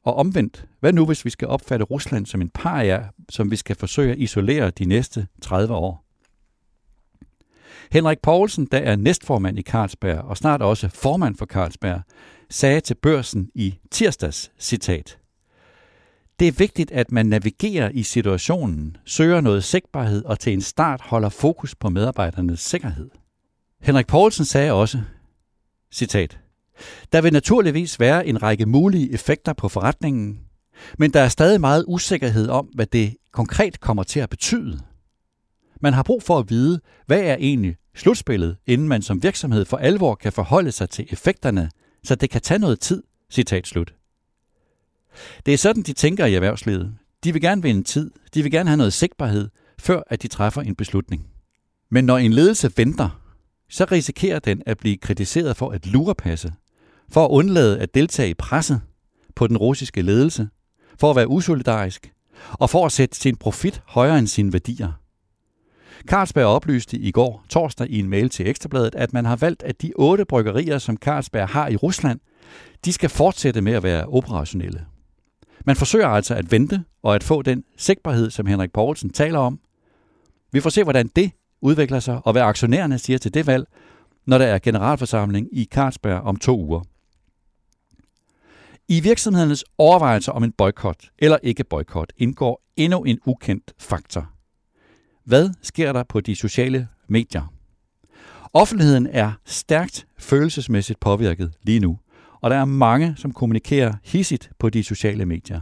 Og 0.04 0.16
omvendt, 0.16 0.66
hvad 0.80 0.94
nu 0.94 1.06
hvis 1.06 1.26
vi 1.26 1.30
skal 1.30 1.48
opfatte 1.48 1.86
Rusland 1.86 2.26
som 2.26 2.42
en 2.42 2.50
paria, 2.50 3.10
som 3.30 3.52
vi 3.52 3.56
skal 3.56 3.76
forsøge 3.76 4.12
at 4.12 4.18
isolere 4.18 4.70
de 4.70 4.86
næste 4.86 5.28
30 5.42 5.74
år? 5.74 6.06
Henrik 7.92 8.20
Poulsen, 8.20 8.68
der 8.72 8.78
er 8.78 8.96
næstformand 8.96 9.60
i 9.60 9.62
Carlsberg 9.62 10.20
og 10.20 10.38
snart 10.38 10.62
også 10.62 10.90
formand 10.90 11.36
for 11.36 11.46
Carlsberg, 11.46 12.02
sagde 12.54 12.82
til 12.82 12.96
børsen 12.96 13.50
i 13.56 13.76
tirsdags, 13.92 14.52
citat, 14.60 15.18
det 16.40 16.48
er 16.48 16.52
vigtigt, 16.52 16.92
at 16.92 17.12
man 17.12 17.26
navigerer 17.26 17.90
i 17.90 18.04
situationen, 18.04 18.98
søger 19.06 19.42
noget 19.42 19.64
sikkerhed 19.64 20.26
og 20.26 20.40
til 20.40 20.54
en 20.54 20.62
start 20.62 21.02
holder 21.02 21.30
fokus 21.30 21.76
på 21.76 21.90
medarbejdernes 21.90 22.60
sikkerhed. 22.60 23.10
Henrik 23.82 24.08
Poulsen 24.08 24.46
sagde 24.46 24.72
også, 24.72 25.02
citat, 25.92 26.40
der 27.12 27.22
vil 27.22 27.34
naturligvis 27.34 28.00
være 28.00 28.28
en 28.28 28.44
række 28.44 28.66
mulige 28.66 29.14
effekter 29.14 29.54
på 29.54 29.70
forretningen, 29.70 30.40
men 30.98 31.14
der 31.14 31.20
er 31.20 31.30
stadig 31.30 31.62
meget 31.62 31.86
usikkerhed 31.88 32.50
om, 32.50 32.66
hvad 32.66 32.86
det 32.86 33.16
konkret 33.32 33.80
kommer 33.80 34.04
til 34.04 34.20
at 34.20 34.30
betyde. 34.30 34.80
Man 35.82 35.94
har 35.94 36.04
brug 36.04 36.24
for 36.24 36.40
at 36.40 36.50
vide, 36.50 36.80
hvad 37.06 37.20
er 37.20 37.36
egentlig 37.36 37.76
slutspillet, 37.96 38.58
inden 38.68 38.88
man 38.88 39.02
som 39.02 39.24
virksomhed 39.24 39.66
for 39.66 39.78
alvor 39.78 40.16
kan 40.16 40.34
forholde 40.34 40.72
sig 40.72 40.90
til 40.90 41.08
effekterne, 41.10 41.70
så 42.04 42.16
det 42.16 42.30
kan 42.30 42.42
tage 42.42 42.60
noget 42.60 42.80
tid. 42.80 43.04
Citat 43.30 43.68
slut. 43.68 43.94
Det 45.46 45.54
er 45.54 45.58
sådan, 45.58 45.84
de 45.84 45.94
tænker 45.94 46.26
i 46.26 46.34
erhvervslivet. 46.34 46.94
De 47.24 47.34
vil 47.34 47.42
gerne 47.42 47.62
vinde 47.62 47.84
tid, 47.84 48.12
de 48.34 48.44
vil 48.44 48.52
gerne 48.52 48.70
have 48.70 48.78
noget 48.78 48.94
sigtbarhed, 48.94 49.50
før 49.80 50.02
at 50.08 50.22
de 50.22 50.28
træffer 50.28 50.62
en 50.62 50.76
beslutning. 50.76 51.28
Men 51.92 52.06
når 52.06 52.18
en 52.18 52.34
ledelse 52.34 52.72
venter, 52.76 53.22
så 53.70 53.86
risikerer 53.92 54.40
den 54.40 54.64
at 54.66 54.78
blive 54.78 54.98
kritiseret 54.98 55.58
for 55.58 55.72
at 55.72 55.88
lurepasse, 55.88 56.54
for 57.12 57.26
at 57.26 57.30
undlade 57.30 57.80
at 57.80 57.96
deltage 57.96 58.30
i 58.30 58.34
presset 58.34 58.82
på 59.36 59.48
den 59.48 59.58
russiske 59.58 60.02
ledelse, 60.02 60.48
for 61.00 61.10
at 61.10 61.16
være 61.16 61.28
usolidarisk 61.28 62.12
og 62.52 62.70
for 62.70 62.86
at 62.86 62.92
sætte 62.92 63.16
sin 63.16 63.36
profit 63.36 63.82
højere 63.86 64.20
end 64.20 64.28
sine 64.28 64.54
værdier. 64.54 65.03
Carlsberg 66.08 66.46
oplyste 66.46 66.98
i 66.98 67.12
går 67.12 67.46
torsdag 67.50 67.90
i 67.90 68.00
en 68.00 68.10
mail 68.10 68.30
til 68.30 68.48
Ekstrabladet, 68.48 68.96
at 68.96 69.14
man 69.14 69.26
har 69.26 69.36
valgt, 69.36 69.64
at 69.64 69.82
de 69.82 69.92
otte 69.96 70.26
bryggerier, 70.26 70.78
som 70.78 70.98
Carlsberg 70.98 71.50
har 71.50 71.68
i 71.68 71.76
Rusland, 71.76 72.20
de 72.86 72.94
skal 72.94 73.10
fortsætte 73.10 73.62
med 73.62 73.74
at 73.74 73.84
være 73.84 74.06
operationelle. 74.06 74.86
Man 75.66 75.76
forsøger 75.76 76.08
altså 76.08 76.36
at 76.36 76.52
vente 76.52 76.84
og 77.04 77.16
at 77.16 77.24
få 77.24 77.42
den 77.42 77.64
sigtbarhed, 77.78 78.30
som 78.30 78.46
Henrik 78.46 78.72
Poulsen 78.74 79.10
taler 79.10 79.40
om. 79.40 79.60
Vi 80.52 80.60
får 80.60 80.70
se, 80.70 80.84
hvordan 80.84 81.08
det 81.16 81.32
udvikler 81.62 82.00
sig, 82.00 82.22
og 82.24 82.32
hvad 82.32 82.42
aktionærerne 82.42 83.00
siger 83.00 83.20
til 83.20 83.34
det 83.34 83.48
valg, 83.48 83.68
når 84.26 84.38
der 84.38 84.46
er 84.46 84.60
generalforsamling 84.60 85.48
i 85.52 85.66
Carlsberg 85.72 86.22
om 86.22 86.36
to 86.36 86.60
uger. 86.60 86.82
I 88.88 89.00
virksomhedernes 89.00 89.66
overvejelser 89.78 90.32
om 90.32 90.44
en 90.44 90.52
boykot 90.52 91.10
eller 91.20 91.38
ikke 91.44 91.64
boykot 91.64 92.14
indgår 92.18 92.62
endnu 92.76 93.04
en 93.04 93.20
ukendt 93.26 93.74
faktor. 93.80 94.33
Hvad 95.26 95.50
sker 95.62 95.94
der 95.94 96.04
på 96.04 96.22
de 96.22 96.36
sociale 96.36 96.88
medier? 97.08 97.54
Offentligheden 98.54 99.08
er 99.12 99.32
stærkt 99.46 100.08
følelsesmæssigt 100.20 101.00
påvirket 101.00 101.54
lige 101.62 101.80
nu, 101.80 102.00
og 102.42 102.50
der 102.50 102.56
er 102.56 102.66
mange, 102.66 103.16
som 103.18 103.34
kommunikerer 103.34 103.94
hissigt 104.04 104.52
på 104.60 104.70
de 104.70 104.84
sociale 104.84 105.26
medier. 105.26 105.62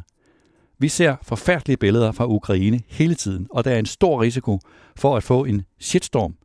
Vi 0.79 0.87
ser 0.87 1.15
forfærdelige 1.21 1.77
billeder 1.77 2.11
fra 2.11 2.27
Ukraine 2.27 2.81
hele 2.87 3.15
tiden, 3.15 3.47
og 3.49 3.65
der 3.65 3.71
er 3.71 3.79
en 3.79 3.85
stor 3.85 4.21
risiko 4.21 4.59
for 4.95 5.17
at 5.17 5.23
få 5.23 5.45
en 5.45 5.61
shitstorm 5.79 6.35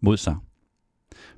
mod 0.00 0.16
sig. 0.16 0.36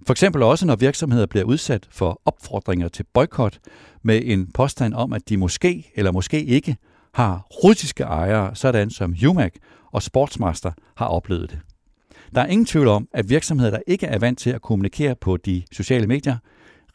For 0.06 0.12
eksempel 0.12 0.42
også, 0.42 0.66
når 0.66 0.76
virksomheder 0.76 1.26
bliver 1.26 1.44
udsat 1.44 1.88
for 1.90 2.20
opfordringer 2.24 2.88
til 2.88 3.04
boykot 3.14 3.58
med 4.02 4.22
en 4.24 4.52
påstand 4.52 4.94
om, 4.94 5.12
at 5.12 5.28
de 5.28 5.36
måske 5.36 5.92
eller 5.94 6.12
måske 6.12 6.44
ikke 6.44 6.76
har 7.14 7.46
russiske 7.64 8.02
ejere, 8.02 8.56
sådan 8.56 8.90
som 8.90 9.14
Humac 9.20 9.52
og 9.92 10.02
Sportsmaster 10.02 10.72
har 10.96 11.06
oplevet 11.06 11.50
det. 11.50 11.60
Der 12.34 12.40
er 12.40 12.46
ingen 12.46 12.66
tvivl 12.66 12.88
om, 12.88 13.08
at 13.12 13.28
virksomheder, 13.28 13.70
der 13.70 13.80
ikke 13.86 14.06
er 14.06 14.18
vant 14.18 14.38
til 14.38 14.50
at 14.50 14.62
kommunikere 14.62 15.14
på 15.14 15.36
de 15.36 15.62
sociale 15.72 16.06
medier, 16.06 16.36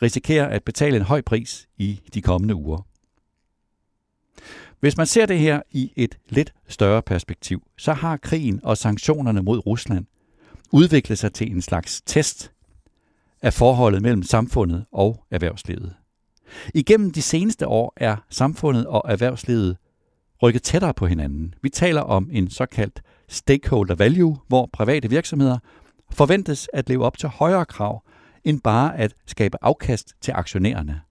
risikerer 0.02 0.48
at 0.48 0.64
betale 0.64 0.98
en 0.98 1.04
høj 1.04 1.22
pris 1.22 1.68
i 1.78 2.02
de 2.14 2.22
kommende 2.22 2.56
uger. 2.56 2.86
Hvis 4.80 4.98
man 4.98 5.08
ser 5.08 5.26
det 5.26 5.40
her 5.40 5.62
i 5.72 5.94
et 5.96 6.18
lidt 6.30 6.54
større 6.68 7.02
perspektiv, 7.02 7.64
så 7.78 7.94
har 7.94 8.18
krigen 8.18 8.60
og 8.64 8.78
sanktionerne 8.78 9.42
mod 9.42 9.66
Rusland 9.66 10.06
udviklet 10.72 11.18
sig 11.18 11.34
til 11.34 11.52
en 11.52 11.62
slags 11.62 12.02
test 12.06 12.52
af 13.42 13.54
forholdet 13.54 14.02
mellem 14.02 14.24
samfundet 14.24 14.86
og 14.92 15.24
erhvervslivet. 15.32 15.96
Igennem 16.74 17.12
de 17.12 17.22
seneste 17.22 17.68
år 17.68 17.94
er 17.98 18.16
samfundet 18.30 18.88
og 18.88 19.02
erhvervslivet 19.08 19.78
rykket 20.44 20.64
tættere 20.64 20.94
på 20.94 21.06
hinanden. 21.06 21.54
Vi 21.62 21.70
taler 21.70 22.02
om 22.02 22.30
en 22.32 22.50
såkaldt 22.50 23.02
stakeholder 23.28 23.96
value, 23.96 24.38
hvor 24.48 24.70
private 24.74 25.10
virksomheder 25.10 25.58
forventes 26.12 26.70
at 26.74 26.90
leve 26.90 27.06
op 27.06 27.18
til 27.18 27.30
højere 27.30 27.66
krav 27.66 28.04
end 28.44 28.62
bare 28.62 28.98
at 28.98 29.16
skabe 29.26 29.58
afkast 29.62 30.14
til 30.22 30.32
aktionærerne. 30.32 31.02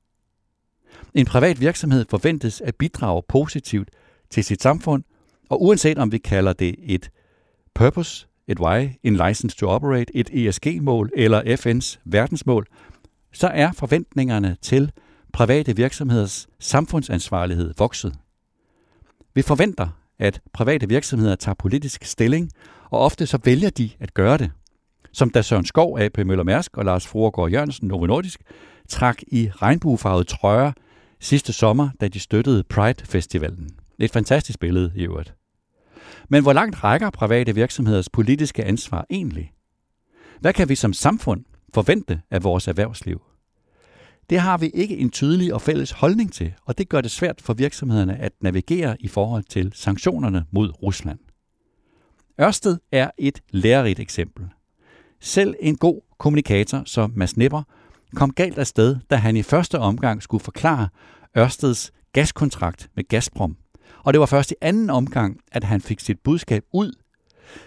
En 1.14 1.26
privat 1.26 1.60
virksomhed 1.60 2.04
forventes 2.10 2.60
at 2.60 2.76
bidrage 2.76 3.22
positivt 3.28 3.90
til 4.30 4.44
sit 4.44 4.62
samfund, 4.62 5.04
og 5.48 5.62
uanset 5.62 5.98
om 5.98 6.12
vi 6.12 6.18
kalder 6.18 6.52
det 6.52 6.74
et 6.78 7.10
purpose, 7.74 8.26
et 8.46 8.60
why, 8.60 8.88
en 9.02 9.16
license 9.26 9.56
to 9.56 9.68
operate, 9.68 10.16
et 10.16 10.30
ESG-mål 10.32 11.10
eller 11.16 11.42
FN's 11.42 12.00
verdensmål, 12.04 12.66
så 13.32 13.48
er 13.48 13.72
forventningerne 13.72 14.56
til 14.62 14.92
private 15.32 15.76
virksomheders 15.76 16.48
samfundsansvarlighed 16.58 17.74
vokset. 17.78 18.14
Vi 19.38 19.42
forventer, 19.42 19.88
at 20.18 20.40
private 20.52 20.88
virksomheder 20.88 21.34
tager 21.34 21.54
politisk 21.54 22.04
stilling, 22.04 22.50
og 22.90 23.00
ofte 23.00 23.26
så 23.26 23.38
vælger 23.44 23.70
de 23.70 23.90
at 24.00 24.14
gøre 24.14 24.38
det. 24.38 24.50
Som 25.12 25.30
da 25.30 25.42
Søren 25.42 25.64
Skov, 25.64 25.98
AP 26.00 26.18
Møller 26.18 26.44
Mærsk 26.44 26.76
og 26.76 26.84
Lars 26.84 27.06
Fruergaard 27.06 27.50
Jørgensen, 27.50 27.88
Novo 27.88 28.06
Nordisk, 28.06 28.40
trak 28.88 29.22
i 29.26 29.50
regnbuefarvede 29.54 30.24
trøjer 30.24 30.72
sidste 31.20 31.52
sommer, 31.52 31.88
da 32.00 32.08
de 32.08 32.20
støttede 32.20 32.64
Pride-festivalen. 32.64 33.70
Et 33.98 34.10
fantastisk 34.10 34.60
billede 34.60 34.92
i 34.94 35.02
øvrigt. 35.04 35.34
Men 36.28 36.42
hvor 36.42 36.52
langt 36.52 36.84
rækker 36.84 37.10
private 37.10 37.54
virksomheders 37.54 38.08
politiske 38.08 38.64
ansvar 38.64 39.06
egentlig? 39.10 39.52
Hvad 40.40 40.52
kan 40.52 40.68
vi 40.68 40.74
som 40.74 40.92
samfund 40.92 41.44
forvente 41.74 42.20
af 42.30 42.44
vores 42.44 42.68
erhvervsliv? 42.68 43.27
Det 44.30 44.40
har 44.40 44.58
vi 44.58 44.70
ikke 44.74 44.96
en 44.96 45.10
tydelig 45.10 45.54
og 45.54 45.62
fælles 45.62 45.90
holdning 45.90 46.32
til, 46.32 46.54
og 46.64 46.78
det 46.78 46.88
gør 46.88 47.00
det 47.00 47.10
svært 47.10 47.40
for 47.40 47.54
virksomhederne 47.54 48.16
at 48.16 48.32
navigere 48.40 48.96
i 49.00 49.08
forhold 49.08 49.44
til 49.44 49.72
sanktionerne 49.74 50.44
mod 50.50 50.82
Rusland. 50.82 51.18
Ørsted 52.40 52.78
er 52.92 53.10
et 53.18 53.42
lærerigt 53.50 54.00
eksempel. 54.00 54.48
Selv 55.20 55.54
en 55.60 55.76
god 55.76 56.00
kommunikator 56.18 56.82
som 56.86 57.12
Mads 57.16 57.36
Nipper 57.36 57.62
kom 58.14 58.32
galt 58.32 58.58
afsted, 58.58 58.96
da 59.10 59.16
han 59.16 59.36
i 59.36 59.42
første 59.42 59.78
omgang 59.78 60.22
skulle 60.22 60.44
forklare 60.44 60.88
Ørsteds 61.38 61.92
gaskontrakt 62.12 62.90
med 62.94 63.08
Gazprom. 63.08 63.56
Og 64.04 64.12
det 64.12 64.20
var 64.20 64.26
først 64.26 64.50
i 64.50 64.54
anden 64.60 64.90
omgang, 64.90 65.40
at 65.52 65.64
han 65.64 65.80
fik 65.80 66.00
sit 66.00 66.18
budskab 66.24 66.64
ud, 66.72 66.92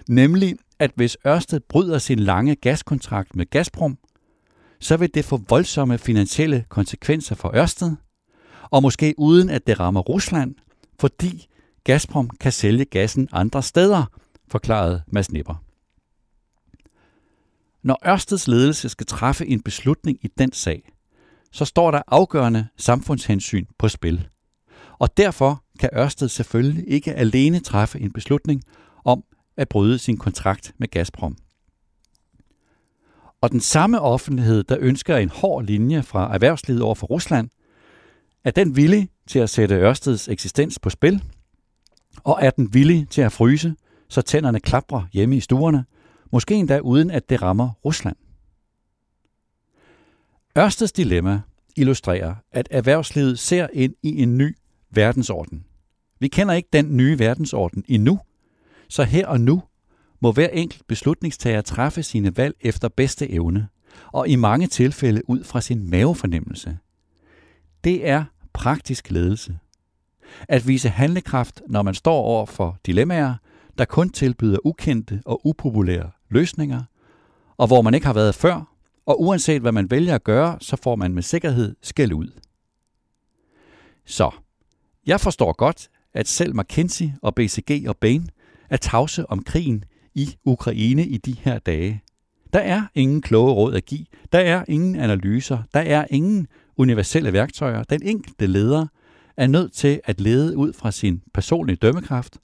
nemlig 0.10 0.56
at 0.80 0.92
hvis 0.96 1.18
Ørsted 1.28 1.60
bryder 1.60 1.98
sin 1.98 2.20
lange 2.20 2.56
gaskontrakt 2.56 3.36
med 3.36 3.46
Gazprom, 3.46 3.98
så 4.82 4.98
vil 4.98 5.14
det 5.14 5.26
få 5.26 5.42
voldsomme 5.50 5.98
finansielle 5.98 6.66
konsekvenser 6.70 7.36
for 7.36 7.56
Ørsted, 7.56 7.92
og 8.64 8.82
måske 8.82 9.16
uden 9.18 9.50
at 9.50 9.68
det 9.68 9.80
rammer 9.80 10.02
Rusland, 10.02 10.56
fordi 11.00 11.48
Gazprom 11.84 12.30
kan 12.30 12.52
sælge 12.52 12.86
gassen 12.86 13.30
andre 13.32 13.64
steder, 13.64 14.06
forklarede 14.48 15.04
Mads 15.08 15.32
Nipper. 15.32 15.56
Når 17.84 18.00
Ørsteds 18.08 18.48
ledelse 18.48 18.90
skal 18.90 19.06
træffe 19.06 19.48
en 19.48 19.62
beslutning 19.62 20.18
i 20.22 20.28
den 20.38 20.54
sag, 20.54 20.92
så 21.52 21.66
står 21.66 21.92
der 21.92 22.02
afgørende 22.08 22.68
samfundshensyn 22.78 23.66
på 23.78 23.88
spil. 23.88 24.28
Og 25.00 25.18
derfor 25.18 25.64
kan 25.80 25.90
Ørsted 25.94 26.30
selvfølgelig 26.30 26.84
ikke 26.88 27.14
alene 27.14 27.60
træffe 27.60 28.00
en 28.00 28.12
beslutning 28.12 28.64
om 29.06 29.24
at 29.58 29.70
bryde 29.70 30.00
sin 30.00 30.18
kontrakt 30.18 30.74
med 30.78 30.88
Gazprom. 30.88 31.38
Og 33.42 33.52
den 33.52 33.60
samme 33.60 34.00
offentlighed, 34.00 34.64
der 34.64 34.78
ønsker 34.80 35.18
en 35.18 35.30
hård 35.30 35.66
linje 35.66 36.04
fra 36.04 36.34
erhvervslivet 36.34 36.82
over 36.82 36.96
for 36.96 37.08
Rusland, 37.08 37.50
er 38.44 38.52
den 38.52 38.76
villig 38.76 39.10
til 39.28 39.40
at 39.40 39.50
sætte 39.50 39.76
Ørsteds 39.76 40.28
eksistens 40.28 40.80
på 40.80 40.90
spil, 40.90 41.24
og 42.24 42.40
er 42.42 42.50
den 42.50 42.74
villig 42.74 43.08
til 43.10 43.22
at 43.22 43.32
fryse, 43.32 43.76
så 44.10 44.22
tænderne 44.22 44.60
klapper 44.60 45.08
hjemme 45.14 45.38
i 45.38 45.40
stuerne, 45.40 45.86
måske 46.32 46.56
endda 46.56 46.80
uden 46.80 47.12
at 47.12 47.30
det 47.30 47.42
rammer 47.42 47.70
Rusland. 47.86 48.16
Ørsteds 50.58 50.92
dilemma 50.92 51.42
illustrerer, 51.76 52.36
at 52.52 52.68
erhvervslivet 52.72 53.40
ser 53.40 53.68
ind 53.74 53.96
i 54.04 54.22
en 54.22 54.38
ny 54.38 54.58
verdensorden. 54.92 55.66
Vi 56.20 56.28
kender 56.28 56.54
ikke 56.54 56.70
den 56.74 56.98
nye 56.98 57.20
verdensorden 57.20 57.84
endnu, 57.88 58.20
så 58.90 59.04
her 59.04 59.28
og 59.28 59.42
nu 59.42 59.64
må 60.22 60.32
hver 60.32 60.48
enkelt 60.48 60.88
beslutningstager 60.88 61.62
træffe 61.62 62.04
sine 62.04 62.38
valg 62.38 62.56
efter 62.62 62.88
bedste 62.88 63.32
evne, 63.32 63.68
og 64.12 64.28
i 64.28 64.36
mange 64.36 64.68
tilfælde 64.68 65.30
ud 65.30 65.44
fra 65.44 65.62
sin 65.62 65.90
mavefornemmelse. 65.90 66.78
Det 67.84 68.10
er 68.10 68.24
praktisk 68.54 69.12
ledelse. 69.12 69.60
At 70.48 70.68
vise 70.68 70.90
handlekraft, 70.90 71.62
når 71.68 71.82
man 71.82 71.94
står 71.94 72.16
over 72.16 72.46
for 72.46 72.78
dilemmaer, 72.86 73.36
der 73.78 73.86
kun 73.86 74.10
tilbyder 74.10 74.58
ukendte 74.64 75.22
og 75.26 75.42
upopulære 75.48 76.12
løsninger, 76.30 76.84
og 77.58 77.68
hvor 77.68 77.82
man 77.82 77.94
ikke 77.94 78.06
har 78.06 78.14
været 78.14 78.36
før, 78.36 78.76
og 79.06 79.22
uanset 79.22 79.62
hvad 79.62 79.72
man 79.72 79.92
vælger 79.92 80.16
at 80.16 80.24
gøre, 80.24 80.58
så 80.62 80.76
får 80.76 80.96
man 80.96 81.14
med 81.14 81.24
sikkerhed 81.24 81.76
skæld 81.82 82.14
ud. 82.14 82.32
Så, 84.06 84.32
jeg 85.06 85.20
forstår 85.20 85.54
godt, 85.54 85.90
at 86.14 86.28
selv 86.28 86.56
McKinsey 86.56 87.10
og 87.22 87.36
BCG 87.36 87.86
og 87.88 87.98
Bain 87.98 88.30
er 88.70 88.78
tavse 88.78 89.30
om 89.30 89.44
krigen 89.44 89.84
i 90.16 90.36
Ukraine 90.46 91.08
i 91.08 91.18
de 91.18 91.36
her 91.40 91.60
dage. 91.60 92.04
Der 92.54 92.60
er 92.60 92.82
ingen 92.96 93.22
kloge 93.22 93.54
råd 93.54 93.74
at 93.74 93.86
give. 93.86 94.06
Der 94.32 94.40
er 94.40 94.66
ingen 94.68 94.96
analyser. 94.96 95.64
Der 95.74 95.80
er 95.80 96.06
ingen 96.10 96.48
universelle 96.78 97.34
værktøjer. 97.34 97.84
Den 97.84 98.04
enkelte 98.04 98.48
leder 98.48 98.88
er 99.38 99.48
nødt 99.48 99.74
til 99.74 100.02
at 100.04 100.22
lede 100.22 100.58
ud 100.58 100.74
fra 100.74 100.92
sin 100.92 101.22
personlige 101.34 101.76
dømmekraft 101.76 102.38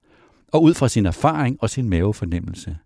og 0.54 0.64
ud 0.64 0.74
fra 0.74 0.88
sin 0.88 1.06
erfaring 1.06 1.58
og 1.60 1.70
sin 1.70 1.90
mavefornemmelse. 1.90 2.78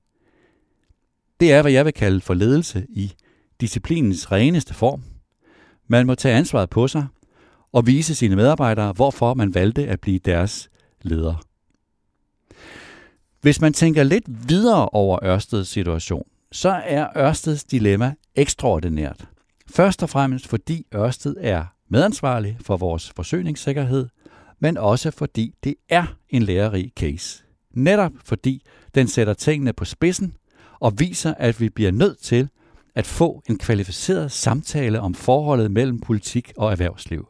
Det 1.39 1.51
er, 1.51 1.61
hvad 1.61 1.71
jeg 1.71 1.85
vil 1.85 1.93
kalde 1.93 2.21
for 2.21 2.33
ledelse 2.33 2.85
i 2.89 3.13
disciplinens 3.61 4.31
reneste 4.31 4.73
form. 4.73 5.03
Man 5.87 6.05
må 6.05 6.15
tage 6.15 6.35
ansvaret 6.35 6.69
på 6.69 6.87
sig 6.87 7.07
og 7.71 7.87
vise 7.87 8.15
sine 8.15 8.35
medarbejdere, 8.35 8.91
hvorfor 8.93 9.33
man 9.33 9.53
valgte 9.53 9.87
at 9.87 10.01
blive 10.01 10.19
deres 10.19 10.69
leder. 11.01 11.50
Hvis 13.41 13.61
man 13.61 13.73
tænker 13.73 14.03
lidt 14.03 14.49
videre 14.49 14.89
over 14.89 15.19
Ørsteds 15.23 15.67
situation, 15.67 16.23
så 16.51 16.81
er 16.85 17.07
Ørsteds 17.17 17.63
dilemma 17.63 18.13
ekstraordinært. 18.35 19.27
Først 19.71 20.03
og 20.03 20.09
fremmest 20.09 20.47
fordi 20.47 20.85
Ørsted 20.95 21.35
er 21.39 21.65
medansvarlig 21.89 22.57
for 22.61 22.77
vores 22.77 23.11
forsyningssikkerhed, 23.15 24.07
men 24.59 24.77
også 24.77 25.11
fordi 25.11 25.53
det 25.63 25.75
er 25.89 26.05
en 26.29 26.43
lærerig 26.43 26.91
case. 26.99 27.43
Netop 27.73 28.11
fordi 28.25 28.63
den 28.95 29.07
sætter 29.07 29.33
tingene 29.33 29.73
på 29.73 29.85
spidsen 29.85 30.33
og 30.79 30.99
viser, 30.99 31.33
at 31.33 31.59
vi 31.59 31.69
bliver 31.69 31.91
nødt 31.91 32.19
til 32.19 32.49
at 32.95 33.05
få 33.05 33.43
en 33.49 33.57
kvalificeret 33.57 34.31
samtale 34.31 34.99
om 34.99 35.13
forholdet 35.13 35.71
mellem 35.71 35.99
politik 35.99 36.53
og 36.57 36.71
erhvervsliv. 36.71 37.27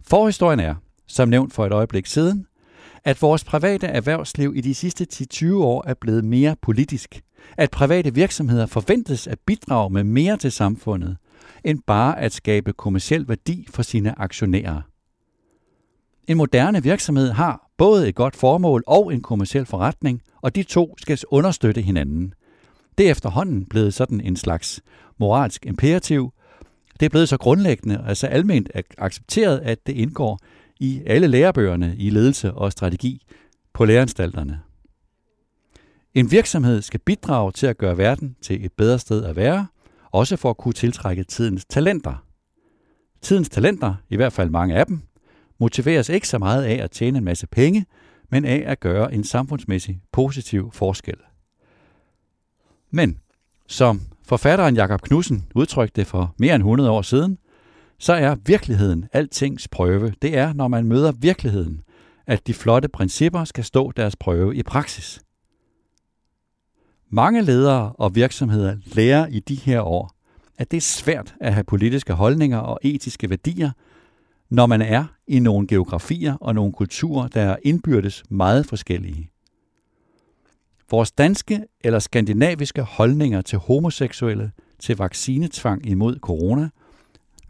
Forhistorien 0.00 0.60
er, 0.60 0.74
som 1.06 1.28
nævnt 1.28 1.52
for 1.52 1.66
et 1.66 1.72
øjeblik 1.72 2.06
siden, 2.06 2.46
at 3.06 3.22
vores 3.22 3.44
private 3.44 3.86
erhvervsliv 3.86 4.52
i 4.56 4.60
de 4.60 4.74
sidste 4.74 5.06
10-20 5.14 5.54
år 5.54 5.84
er 5.86 5.94
blevet 5.94 6.24
mere 6.24 6.56
politisk. 6.62 7.20
At 7.56 7.70
private 7.70 8.14
virksomheder 8.14 8.66
forventes 8.66 9.26
at 9.26 9.38
bidrage 9.46 9.90
med 9.90 10.04
mere 10.04 10.36
til 10.36 10.52
samfundet, 10.52 11.16
end 11.64 11.82
bare 11.86 12.20
at 12.20 12.32
skabe 12.32 12.72
kommersiel 12.72 13.28
værdi 13.28 13.66
for 13.70 13.82
sine 13.82 14.18
aktionærer. 14.18 14.80
En 16.28 16.36
moderne 16.36 16.82
virksomhed 16.82 17.30
har 17.30 17.70
både 17.76 18.08
et 18.08 18.14
godt 18.14 18.36
formål 18.36 18.84
og 18.86 19.12
en 19.12 19.22
kommersiel 19.22 19.66
forretning, 19.66 20.22
og 20.42 20.54
de 20.54 20.62
to 20.62 20.94
skal 20.98 21.18
understøtte 21.28 21.80
hinanden. 21.82 22.34
Det 22.98 23.06
er 23.06 23.10
efterhånden 23.10 23.64
blevet 23.64 23.94
sådan 23.94 24.20
en 24.20 24.36
slags 24.36 24.80
moralsk 25.18 25.66
imperativ. 25.66 26.32
Det 27.00 27.06
er 27.06 27.10
blevet 27.10 27.28
så 27.28 27.36
grundlæggende, 27.36 28.00
og 28.00 28.08
altså 28.08 28.26
almindeligt 28.26 28.76
accepteret, 28.98 29.58
at 29.58 29.86
det 29.86 29.92
indgår 29.92 30.38
i 30.80 31.02
alle 31.06 31.26
lærebøgerne 31.26 31.96
i 31.98 32.10
ledelse 32.10 32.52
og 32.52 32.72
strategi 32.72 33.22
på 33.72 33.84
læreanstalterne. 33.84 34.60
En 36.14 36.30
virksomhed 36.30 36.82
skal 36.82 37.00
bidrage 37.00 37.52
til 37.52 37.66
at 37.66 37.78
gøre 37.78 37.98
verden 37.98 38.36
til 38.42 38.64
et 38.64 38.72
bedre 38.72 38.98
sted 38.98 39.24
at 39.24 39.36
være, 39.36 39.66
også 40.10 40.36
for 40.36 40.50
at 40.50 40.56
kunne 40.56 40.74
tiltrække 40.74 41.24
tidens 41.24 41.64
talenter. 41.64 42.24
Tidens 43.22 43.48
talenter, 43.48 43.94
i 44.08 44.16
hvert 44.16 44.32
fald 44.32 44.50
mange 44.50 44.74
af 44.74 44.86
dem, 44.86 45.00
motiveres 45.58 46.08
ikke 46.08 46.28
så 46.28 46.38
meget 46.38 46.64
af 46.64 46.84
at 46.84 46.90
tjene 46.90 47.18
en 47.18 47.24
masse 47.24 47.46
penge, 47.46 47.86
men 48.30 48.44
af 48.44 48.64
at 48.66 48.80
gøre 48.80 49.14
en 49.14 49.24
samfundsmæssig 49.24 50.00
positiv 50.12 50.70
forskel. 50.72 51.16
Men 52.90 53.18
som 53.66 54.00
forfatteren 54.22 54.76
Jakob 54.76 55.02
Knudsen 55.02 55.46
udtrykte 55.54 56.04
for 56.04 56.34
mere 56.38 56.54
end 56.54 56.62
100 56.62 56.90
år 56.90 57.02
siden, 57.02 57.38
så 57.98 58.12
er 58.12 58.36
virkeligheden 58.46 59.08
altings 59.12 59.68
prøve. 59.68 60.12
Det 60.22 60.36
er, 60.36 60.52
når 60.52 60.68
man 60.68 60.84
møder 60.84 61.12
virkeligheden, 61.12 61.80
at 62.26 62.46
de 62.46 62.54
flotte 62.54 62.88
principper 62.88 63.44
skal 63.44 63.64
stå 63.64 63.92
deres 63.92 64.16
prøve 64.16 64.56
i 64.56 64.62
praksis. 64.62 65.20
Mange 67.10 67.42
ledere 67.42 67.92
og 67.92 68.14
virksomheder 68.14 68.76
lærer 68.84 69.26
i 69.26 69.40
de 69.40 69.54
her 69.54 69.80
år, 69.80 70.16
at 70.58 70.70
det 70.70 70.76
er 70.76 70.80
svært 70.80 71.34
at 71.40 71.54
have 71.54 71.64
politiske 71.64 72.12
holdninger 72.12 72.58
og 72.58 72.78
etiske 72.82 73.30
værdier, 73.30 73.70
når 74.50 74.66
man 74.66 74.82
er 74.82 75.04
i 75.26 75.38
nogle 75.38 75.66
geografier 75.66 76.34
og 76.40 76.54
nogle 76.54 76.72
kulturer, 76.72 77.28
der 77.28 77.42
er 77.42 77.56
indbyrdes 77.62 78.24
meget 78.30 78.66
forskellige. 78.66 79.30
Vores 80.90 81.12
danske 81.12 81.64
eller 81.80 81.98
skandinaviske 81.98 82.82
holdninger 82.82 83.42
til 83.42 83.58
homoseksuelle, 83.58 84.52
til 84.78 84.96
vaccinetvang 84.96 85.86
imod 85.86 86.18
corona, 86.18 86.68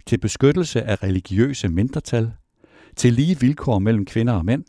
til 0.06 0.18
beskyttelse 0.18 0.82
af 0.82 1.02
religiøse 1.02 1.68
mindretal, 1.68 2.32
til 2.96 3.12
lige 3.12 3.40
vilkår 3.40 3.78
mellem 3.78 4.04
kvinder 4.04 4.32
og 4.32 4.44
mænd, 4.44 4.64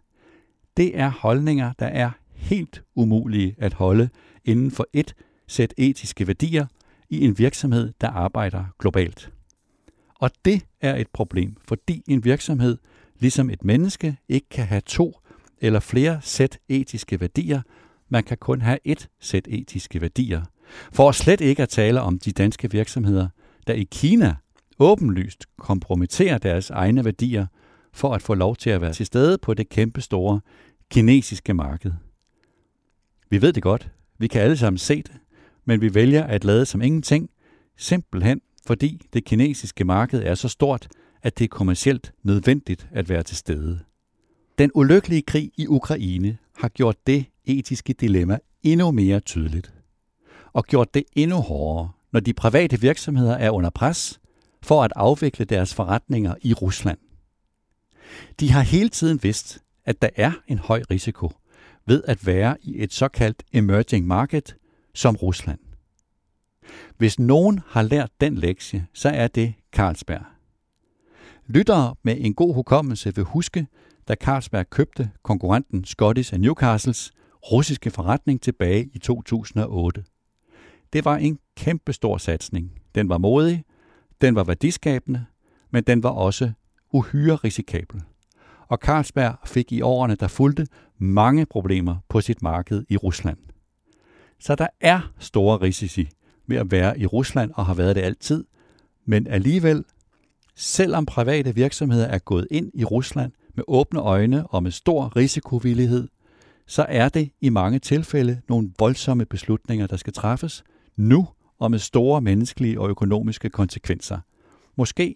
det 0.77 0.99
er 0.99 1.09
holdninger, 1.09 1.73
der 1.79 1.85
er 1.85 2.11
helt 2.33 2.83
umulige 2.95 3.55
at 3.57 3.73
holde 3.73 4.09
inden 4.45 4.71
for 4.71 4.87
et 4.93 5.13
sæt 5.47 5.73
etiske 5.77 6.27
værdier 6.27 6.65
i 7.09 7.25
en 7.25 7.37
virksomhed, 7.37 7.93
der 8.01 8.07
arbejder 8.07 8.65
globalt. 8.79 9.31
Og 10.19 10.31
det 10.45 10.65
er 10.81 10.95
et 10.95 11.07
problem, 11.13 11.55
fordi 11.67 12.03
en 12.07 12.23
virksomhed, 12.23 12.77
ligesom 13.19 13.49
et 13.49 13.63
menneske, 13.63 14.17
ikke 14.29 14.49
kan 14.49 14.65
have 14.65 14.81
to 14.85 15.19
eller 15.61 15.79
flere 15.79 16.19
sæt 16.21 16.59
etiske 16.69 17.19
værdier. 17.19 17.61
Man 18.09 18.23
kan 18.23 18.37
kun 18.37 18.61
have 18.61 18.79
et 18.83 19.09
sæt 19.19 19.47
etiske 19.49 20.01
værdier. 20.01 20.43
For 20.93 21.11
slet 21.11 21.41
ikke 21.41 21.63
at 21.63 21.69
tale 21.69 22.01
om 22.01 22.19
de 22.19 22.31
danske 22.31 22.71
virksomheder, 22.71 23.27
der 23.67 23.73
i 23.73 23.87
Kina 23.91 24.35
åbenlyst 24.79 25.45
kompromitterer 25.57 26.37
deres 26.37 26.69
egne 26.69 27.05
værdier 27.05 27.45
for 27.93 28.13
at 28.13 28.21
få 28.21 28.33
lov 28.33 28.55
til 28.55 28.69
at 28.69 28.81
være 28.81 28.93
til 28.93 29.05
stede 29.05 29.37
på 29.37 29.53
det 29.53 29.69
kæmpe 29.69 30.01
store 30.01 30.39
kinesiske 30.91 31.53
marked. 31.53 31.91
Vi 33.29 33.41
ved 33.41 33.53
det 33.53 33.63
godt. 33.63 33.91
Vi 34.17 34.27
kan 34.27 34.41
alle 34.41 34.57
sammen 34.57 34.77
se 34.77 34.95
det. 34.95 35.15
Men 35.65 35.81
vi 35.81 35.93
vælger 35.93 36.23
at 36.23 36.43
lade 36.43 36.65
som 36.65 36.81
ingenting, 36.81 37.29
simpelthen 37.77 38.41
fordi 38.67 39.01
det 39.13 39.25
kinesiske 39.25 39.85
marked 39.85 40.23
er 40.23 40.35
så 40.35 40.49
stort, 40.49 40.87
at 41.23 41.39
det 41.39 41.43
er 41.43 41.49
kommercielt 41.49 42.13
nødvendigt 42.23 42.87
at 42.91 43.09
være 43.09 43.23
til 43.23 43.37
stede. 43.37 43.79
Den 44.57 44.71
ulykkelige 44.73 45.21
krig 45.21 45.51
i 45.57 45.67
Ukraine 45.67 46.37
har 46.55 46.69
gjort 46.69 47.07
det 47.07 47.25
etiske 47.45 47.93
dilemma 47.93 48.39
endnu 48.63 48.91
mere 48.91 49.19
tydeligt. 49.19 49.73
Og 50.53 50.65
gjort 50.65 50.93
det 50.93 51.03
endnu 51.15 51.37
hårdere, 51.37 51.91
når 52.11 52.19
de 52.19 52.33
private 52.33 52.81
virksomheder 52.81 53.33
er 53.33 53.51
under 53.51 53.69
pres 53.69 54.19
for 54.67 54.83
at 54.83 54.93
afvikle 54.95 55.45
deres 55.45 55.73
forretninger 55.73 56.35
i 56.41 56.53
Rusland. 56.53 56.97
De 58.39 58.51
har 58.51 58.61
hele 58.61 58.89
tiden 58.89 59.23
vidst, 59.23 59.59
at 59.85 60.01
der 60.01 60.09
er 60.15 60.31
en 60.47 60.59
høj 60.59 60.83
risiko 60.91 61.31
ved 61.85 62.03
at 62.07 62.27
være 62.27 62.57
i 62.61 62.83
et 62.83 62.93
såkaldt 62.93 63.43
emerging 63.53 64.07
market 64.07 64.55
som 64.95 65.15
Rusland. 65.15 65.59
Hvis 66.97 67.19
nogen 67.19 67.59
har 67.67 67.81
lært 67.81 68.11
den 68.21 68.35
lektie, 68.35 68.87
så 68.93 69.09
er 69.09 69.27
det 69.27 69.53
Carlsberg. 69.71 70.25
Lyttere 71.45 71.95
med 72.03 72.15
en 72.19 72.33
god 72.33 72.53
hukommelse 72.53 73.15
vil 73.15 73.23
huske, 73.23 73.67
da 74.07 74.15
Carlsberg 74.15 74.69
købte 74.69 75.09
konkurrenten 75.23 75.85
Scottish 75.85 76.33
Newcastles 76.33 77.11
russiske 77.51 77.91
forretning 77.91 78.41
tilbage 78.41 78.89
i 78.93 78.97
2008. 78.99 80.03
Det 80.93 81.05
var 81.05 81.17
en 81.17 81.39
kæmpestor 81.57 82.17
satsning. 82.17 82.71
Den 82.95 83.09
var 83.09 83.17
modig, 83.17 83.63
den 84.21 84.35
var 84.35 84.43
værdiskabende, 84.43 85.25
men 85.71 85.83
den 85.83 86.03
var 86.03 86.09
også 86.09 86.51
uhyre 86.91 87.35
risikabel. 87.35 88.01
Og 88.67 88.77
Carlsberg 88.77 89.35
fik 89.45 89.71
i 89.71 89.81
årene, 89.81 90.15
der 90.15 90.27
fulgte, 90.27 90.67
mange 90.97 91.45
problemer 91.45 91.95
på 92.09 92.21
sit 92.21 92.41
marked 92.41 92.83
i 92.89 92.97
Rusland. 92.97 93.37
Så 94.39 94.55
der 94.55 94.67
er 94.81 95.13
store 95.19 95.57
risici 95.57 96.09
ved 96.47 96.57
at 96.57 96.71
være 96.71 96.99
i 96.99 97.05
Rusland 97.05 97.51
og 97.55 97.65
har 97.65 97.73
været 97.73 97.95
det 97.95 98.01
altid, 98.01 98.43
men 99.05 99.27
alligevel, 99.27 99.83
selvom 100.55 101.05
private 101.05 101.55
virksomheder 101.55 102.05
er 102.05 102.19
gået 102.19 102.47
ind 102.51 102.71
i 102.73 102.83
Rusland 102.83 103.31
med 103.55 103.63
åbne 103.67 103.99
øjne 103.99 104.47
og 104.47 104.63
med 104.63 104.71
stor 104.71 105.15
risikovillighed, 105.15 106.07
så 106.65 106.85
er 106.89 107.09
det 107.09 107.31
i 107.41 107.49
mange 107.49 107.79
tilfælde 107.79 108.41
nogle 108.49 108.71
voldsomme 108.79 109.25
beslutninger, 109.25 109.87
der 109.87 109.97
skal 109.97 110.13
træffes 110.13 110.63
nu 110.95 111.27
og 111.59 111.71
med 111.71 111.79
store 111.79 112.21
menneskelige 112.21 112.79
og 112.79 112.89
økonomiske 112.89 113.49
konsekvenser. 113.49 114.19
Måske 114.75 115.15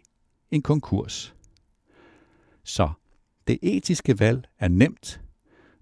en 0.51 0.61
konkurs. 0.61 1.35
Så 2.63 2.89
det 3.47 3.59
etiske 3.61 4.19
valg 4.19 4.47
er 4.59 4.67
nemt, 4.67 5.21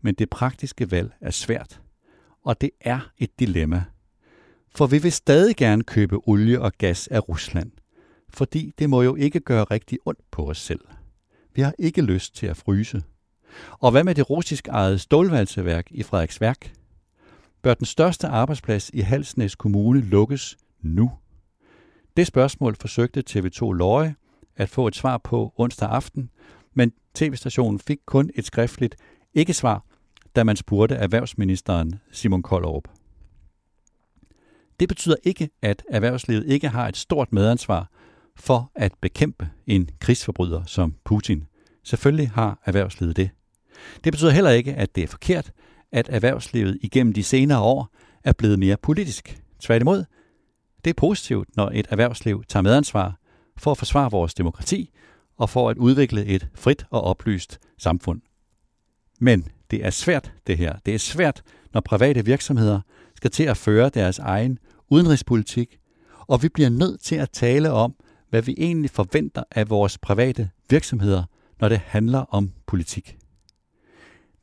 men 0.02 0.16
det 0.16 0.30
praktiske 0.30 0.92
valg 0.92 1.12
er 1.22 1.32
svært. 1.32 1.82
Og 2.44 2.62
det 2.62 2.70
er 2.82 3.00
et 3.18 3.40
dilemma. 3.40 3.84
For 4.76 4.88
vi 4.88 4.98
vil 4.98 5.12
stadig 5.12 5.56
gerne 5.56 5.84
købe 5.84 6.28
olie 6.28 6.62
og 6.62 6.72
gas 6.78 7.08
af 7.08 7.30
Rusland, 7.30 7.72
fordi 8.30 8.74
det 8.80 8.90
må 8.90 9.02
jo 9.02 9.16
ikke 9.16 9.40
gøre 9.40 9.64
rigtig 9.64 9.98
ondt 10.06 10.32
på 10.32 10.50
os 10.50 10.58
selv. 10.58 10.82
Vi 11.56 11.62
har 11.62 11.74
ikke 11.80 12.02
lyst 12.02 12.36
til 12.36 12.48
at 12.48 12.58
fryse. 12.58 13.04
Og 13.72 13.92
hvad 13.92 14.04
med 14.04 14.16
det 14.16 14.30
russisk 14.30 14.68
ejede 14.68 15.00
stålvalseværk 15.00 15.88
i 15.92 16.04
Frederiksværk? 16.04 16.74
Bør 17.62 17.74
den 17.74 17.86
største 17.86 18.28
arbejdsplads 18.28 18.90
i 18.94 19.00
Halsnæs 19.00 19.56
Kommune 19.56 20.02
lukkes 20.02 20.58
nu? 20.82 21.12
Det 22.18 22.28
spørgsmål 22.28 22.76
forsøgte 22.76 23.24
TV2 23.30 23.72
Løje 23.72 24.16
at 24.56 24.70
få 24.70 24.88
et 24.88 24.96
svar 24.96 25.18
på 25.18 25.54
onsdag 25.58 25.90
aften, 25.90 26.30
men 26.74 26.92
tv-stationen 27.14 27.80
fik 27.80 27.98
kun 28.06 28.30
et 28.36 28.46
skriftligt 28.46 28.96
ikke-svar, 29.34 29.86
da 30.36 30.44
man 30.44 30.56
spurgte 30.56 30.96
erhvervsministeren 30.96 32.00
Simon 32.12 32.44
Koldrup. 32.44 32.88
Det 34.80 34.88
betyder 34.88 35.16
ikke, 35.24 35.50
at 35.62 35.84
erhvervslivet 35.90 36.46
ikke 36.48 36.70
har 36.70 36.88
et 36.88 36.98
stort 36.98 37.34
medansvar 37.34 37.90
for 38.36 38.72
at 38.76 38.92
bekæmpe 39.02 39.50
en 39.68 39.90
krigsforbryder 40.00 40.64
som 40.66 40.96
Putin. 41.04 41.48
Selvfølgelig 41.84 42.30
har 42.30 42.62
erhvervslivet 42.66 43.18
det. 43.18 43.30
Det 44.04 44.14
betyder 44.14 44.32
heller 44.32 44.52
ikke, 44.52 44.74
at 44.74 44.96
det 44.96 45.04
er 45.04 45.08
forkert, 45.08 45.52
at 45.92 46.10
erhvervslivet 46.10 46.78
igennem 46.82 47.14
de 47.14 47.24
senere 47.24 47.62
år 47.62 47.96
er 48.24 48.34
blevet 48.34 48.60
mere 48.60 48.78
politisk. 48.78 49.42
Tværtimod, 49.60 50.06
det 50.84 50.90
er 50.90 50.94
positivt, 50.98 51.56
når 51.56 51.72
et 51.74 51.88
erhvervsliv 51.90 52.44
tager 52.48 52.64
medansvar 52.64 53.20
for 53.58 53.72
at 53.72 53.78
forsvare 53.78 54.12
vores 54.12 54.34
demokrati 54.34 54.92
og 55.38 55.50
for 55.50 55.70
at 55.70 55.78
udvikle 55.78 56.26
et 56.26 56.48
frit 56.56 56.86
og 56.90 57.02
oplyst 57.02 57.60
samfund. 57.78 58.22
Men 59.20 59.48
det 59.72 59.86
er 59.86 59.90
svært, 59.90 60.34
det 60.48 60.58
her. 60.58 60.78
Det 60.86 60.94
er 60.94 61.00
svært, 61.00 61.42
når 61.74 61.82
private 61.82 62.26
virksomheder 62.26 62.82
skal 63.16 63.32
til 63.32 63.44
at 63.44 63.58
føre 63.58 63.90
deres 63.90 64.20
egen 64.20 64.60
udenrigspolitik, 64.90 65.80
og 66.28 66.44
vi 66.44 66.50
bliver 66.50 66.70
nødt 66.70 67.02
til 67.02 67.16
at 67.16 67.30
tale 67.30 67.72
om, 67.72 67.96
hvad 68.30 68.42
vi 68.42 68.56
egentlig 68.58 68.90
forventer 68.90 69.44
af 69.52 69.70
vores 69.70 69.98
private 69.98 70.50
virksomheder, 70.70 71.24
når 71.60 71.70
det 71.70 71.78
handler 71.78 72.20
om 72.20 72.52
politik. 72.66 73.19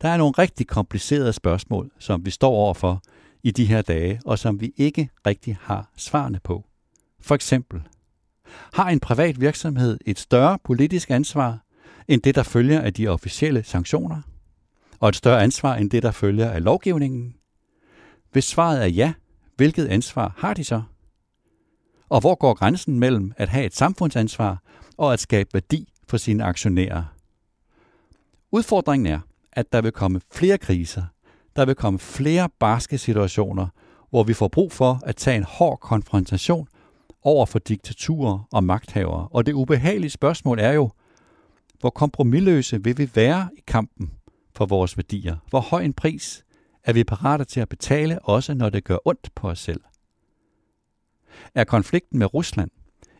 Der 0.01 0.09
er 0.09 0.17
nogle 0.17 0.33
rigtig 0.37 0.67
komplicerede 0.67 1.33
spørgsmål, 1.33 1.91
som 1.99 2.25
vi 2.25 2.31
står 2.31 2.51
overfor 2.51 3.01
i 3.43 3.51
de 3.51 3.65
her 3.65 3.81
dage, 3.81 4.21
og 4.25 4.39
som 4.39 4.61
vi 4.61 4.73
ikke 4.77 5.09
rigtig 5.27 5.57
har 5.61 5.91
svarene 5.95 6.39
på. 6.43 6.65
For 7.19 7.35
eksempel, 7.35 7.81
har 8.73 8.89
en 8.89 8.99
privat 8.99 9.41
virksomhed 9.41 9.97
et 10.05 10.19
større 10.19 10.59
politisk 10.63 11.11
ansvar 11.11 11.59
end 12.07 12.21
det, 12.21 12.35
der 12.35 12.43
følger 12.43 12.81
af 12.81 12.93
de 12.93 13.07
officielle 13.07 13.63
sanktioner? 13.63 14.21
Og 14.99 15.09
et 15.09 15.15
større 15.15 15.43
ansvar 15.43 15.75
end 15.75 15.89
det, 15.89 16.03
der 16.03 16.11
følger 16.11 16.49
af 16.49 16.63
lovgivningen? 16.63 17.35
Hvis 18.31 18.45
svaret 18.45 18.81
er 18.83 18.87
ja, 18.87 19.13
hvilket 19.55 19.87
ansvar 19.87 20.33
har 20.37 20.53
de 20.53 20.63
så? 20.63 20.81
Og 22.09 22.19
hvor 22.19 22.35
går 22.35 22.53
grænsen 22.53 22.99
mellem 22.99 23.33
at 23.37 23.49
have 23.49 23.65
et 23.65 23.75
samfundsansvar 23.75 24.63
og 24.97 25.13
at 25.13 25.19
skabe 25.19 25.49
værdi 25.53 25.93
for 26.07 26.17
sine 26.17 26.43
aktionærer? 26.43 27.03
Udfordringen 28.51 29.13
er, 29.13 29.19
at 29.57 29.73
der 29.73 29.81
vil 29.81 29.91
komme 29.91 30.21
flere 30.31 30.57
kriser, 30.57 31.03
der 31.55 31.65
vil 31.65 31.75
komme 31.75 31.99
flere 31.99 32.49
barske 32.59 32.97
situationer, 32.97 33.67
hvor 34.09 34.23
vi 34.23 34.33
får 34.33 34.47
brug 34.47 34.71
for 34.71 34.99
at 35.05 35.15
tage 35.15 35.37
en 35.37 35.43
hård 35.43 35.79
konfrontation 35.79 36.67
over 37.23 37.45
for 37.45 37.59
diktaturer 37.59 38.47
og 38.51 38.63
magthavere. 38.63 39.27
Og 39.31 39.45
det 39.45 39.53
ubehagelige 39.53 40.09
spørgsmål 40.09 40.59
er 40.59 40.71
jo, 40.71 40.89
hvor 41.79 41.89
kompromilløse 41.89 42.83
vil 42.83 42.97
vi 42.97 43.09
være 43.15 43.49
i 43.57 43.61
kampen 43.67 44.11
for 44.55 44.65
vores 44.65 44.97
værdier? 44.97 45.37
Hvor 45.49 45.59
høj 45.59 45.83
en 45.83 45.93
pris 45.93 46.45
er 46.83 46.93
vi 46.93 47.03
parate 47.03 47.43
til 47.43 47.59
at 47.59 47.69
betale, 47.69 48.19
også 48.19 48.53
når 48.53 48.69
det 48.69 48.83
gør 48.83 48.97
ondt 49.05 49.29
på 49.35 49.49
os 49.49 49.59
selv? 49.59 49.81
Er 51.55 51.63
konflikten 51.63 52.19
med 52.19 52.33
Rusland 52.33 52.71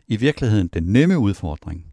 i 0.08 0.16
virkeligheden 0.16 0.68
den 0.68 0.82
nemme 0.82 1.18
udfordring? 1.18 1.86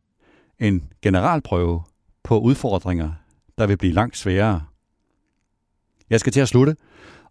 En 0.60 0.92
generalprøve 1.02 1.84
på 2.24 2.40
udfordringer, 2.40 3.12
der 3.58 3.68
vil 3.68 3.78
blive 3.78 3.94
langt 3.94 4.18
sværere. 4.18 4.62
Jeg 6.10 6.20
skal 6.20 6.34
til 6.34 6.42
at 6.42 6.48
slutte, 6.48 6.76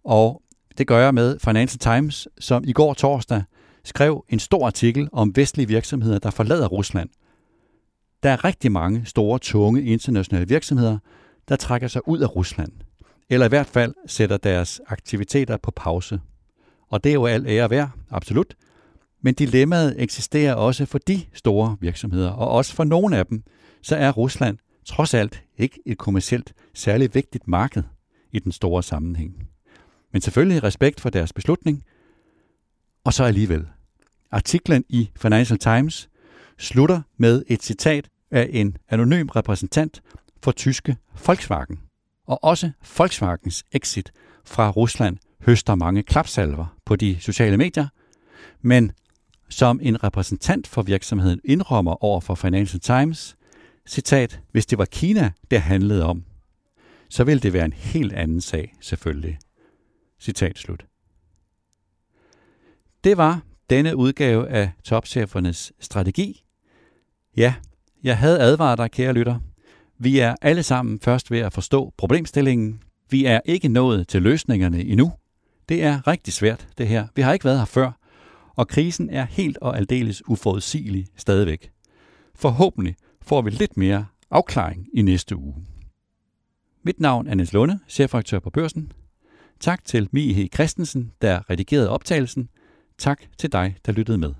og 0.04 0.42
det 0.78 0.86
gør 0.86 0.98
jeg 0.98 1.14
med 1.14 1.38
Financial 1.38 1.78
Times, 1.78 2.28
som 2.38 2.64
i 2.66 2.72
går 2.72 2.94
torsdag 2.94 3.42
skrev 3.84 4.24
en 4.28 4.38
stor 4.38 4.66
artikel 4.66 5.08
om 5.12 5.36
vestlige 5.36 5.68
virksomheder, 5.68 6.18
der 6.18 6.30
forlader 6.30 6.66
Rusland. 6.66 7.08
Der 8.22 8.30
er 8.30 8.44
rigtig 8.44 8.72
mange 8.72 9.04
store, 9.04 9.38
tunge 9.38 9.82
internationale 9.82 10.48
virksomheder, 10.48 10.98
der 11.48 11.56
trækker 11.56 11.88
sig 11.88 12.08
ud 12.08 12.18
af 12.18 12.36
Rusland, 12.36 12.72
eller 13.30 13.46
i 13.46 13.48
hvert 13.48 13.66
fald 13.66 13.94
sætter 14.06 14.36
deres 14.36 14.80
aktiviteter 14.86 15.56
på 15.56 15.70
pause. 15.70 16.20
Og 16.88 17.04
det 17.04 17.10
er 17.10 17.14
jo 17.14 17.26
alt 17.26 17.48
ære 17.48 17.70
værd, 17.70 17.90
absolut. 18.10 18.54
Men 19.22 19.34
dilemmaet 19.34 20.02
eksisterer 20.02 20.54
også 20.54 20.86
for 20.86 20.98
de 20.98 21.22
store 21.34 21.76
virksomheder, 21.80 22.30
og 22.30 22.48
også 22.48 22.74
for 22.74 22.84
nogle 22.84 23.16
af 23.16 23.26
dem, 23.26 23.42
så 23.82 23.96
er 23.96 24.10
Rusland 24.10 24.58
trods 24.86 25.14
alt 25.14 25.43
ikke 25.58 25.80
et 25.86 25.98
kommercielt 25.98 26.54
særligt 26.74 27.14
vigtigt 27.14 27.48
marked 27.48 27.82
i 28.32 28.38
den 28.38 28.52
store 28.52 28.82
sammenhæng. 28.82 29.48
Men 30.12 30.22
selvfølgelig 30.22 30.62
respekt 30.62 31.00
for 31.00 31.10
deres 31.10 31.32
beslutning, 31.32 31.84
og 33.04 33.12
så 33.12 33.24
alligevel. 33.24 33.68
Artiklen 34.30 34.84
i 34.88 35.10
Financial 35.16 35.58
Times 35.58 36.08
slutter 36.58 37.00
med 37.16 37.42
et 37.46 37.62
citat 37.62 38.08
af 38.30 38.48
en 38.52 38.76
anonym 38.88 39.28
repræsentant 39.28 40.02
for 40.42 40.52
tyske 40.52 40.96
Volkswagen. 41.26 41.80
Og 42.26 42.44
også 42.44 42.70
Volkswagens 42.98 43.64
exit 43.72 44.12
fra 44.44 44.70
Rusland 44.70 45.16
høster 45.40 45.74
mange 45.74 46.02
klapsalver 46.02 46.76
på 46.84 46.96
de 46.96 47.16
sociale 47.20 47.56
medier, 47.56 47.88
men 48.62 48.92
som 49.48 49.80
en 49.82 50.04
repræsentant 50.04 50.66
for 50.66 50.82
virksomheden 50.82 51.40
indrømmer 51.44 52.04
over 52.04 52.20
for 52.20 52.34
Financial 52.34 52.80
Times, 52.80 53.36
citat, 53.86 54.40
hvis 54.52 54.66
det 54.66 54.78
var 54.78 54.84
Kina, 54.84 55.32
det 55.50 55.60
handlede 55.60 56.04
om, 56.04 56.24
så 57.10 57.24
ville 57.24 57.40
det 57.40 57.52
være 57.52 57.64
en 57.64 57.72
helt 57.72 58.12
anden 58.12 58.40
sag, 58.40 58.74
selvfølgelig. 58.80 59.38
Citat 60.20 60.58
slut. 60.58 60.86
Det 63.04 63.16
var 63.16 63.42
denne 63.70 63.96
udgave 63.96 64.48
af 64.48 64.70
topchefernes 64.84 65.72
strategi. 65.80 66.44
Ja, 67.36 67.54
jeg 68.02 68.18
havde 68.18 68.40
advaret 68.40 68.78
dig, 68.78 68.90
kære 68.90 69.12
lytter. 69.12 69.38
Vi 69.98 70.18
er 70.18 70.34
alle 70.42 70.62
sammen 70.62 71.00
først 71.00 71.30
ved 71.30 71.38
at 71.38 71.52
forstå 71.52 71.92
problemstillingen. 71.96 72.82
Vi 73.10 73.24
er 73.24 73.40
ikke 73.44 73.68
nået 73.68 74.08
til 74.08 74.22
løsningerne 74.22 74.84
endnu. 74.84 75.12
Det 75.68 75.82
er 75.82 76.06
rigtig 76.06 76.32
svært, 76.32 76.68
det 76.78 76.88
her. 76.88 77.06
Vi 77.16 77.22
har 77.22 77.32
ikke 77.32 77.44
været 77.44 77.58
her 77.58 77.64
før, 77.64 77.92
og 78.56 78.68
krisen 78.68 79.10
er 79.10 79.24
helt 79.24 79.58
og 79.58 79.76
aldeles 79.76 80.28
uforudsigelig 80.28 81.06
stadigvæk. 81.16 81.70
Forhåbentlig 82.34 82.96
får 83.26 83.42
vi 83.42 83.50
lidt 83.50 83.76
mere 83.76 84.06
afklaring 84.30 84.88
i 84.94 85.02
næste 85.02 85.36
uge. 85.36 85.54
Mit 86.82 87.00
navn 87.00 87.26
er 87.26 87.34
Niels 87.34 87.52
Lunde, 87.52 87.78
chefredaktør 87.88 88.38
på 88.38 88.50
Børsen. 88.50 88.92
Tak 89.60 89.84
til 89.84 90.08
Mie 90.12 90.48
Christensen, 90.54 91.12
der 91.22 91.50
redigerede 91.50 91.90
optagelsen. 91.90 92.48
Tak 92.98 93.22
til 93.38 93.52
dig, 93.52 93.76
der 93.86 93.92
lyttede 93.92 94.18
med. 94.18 94.34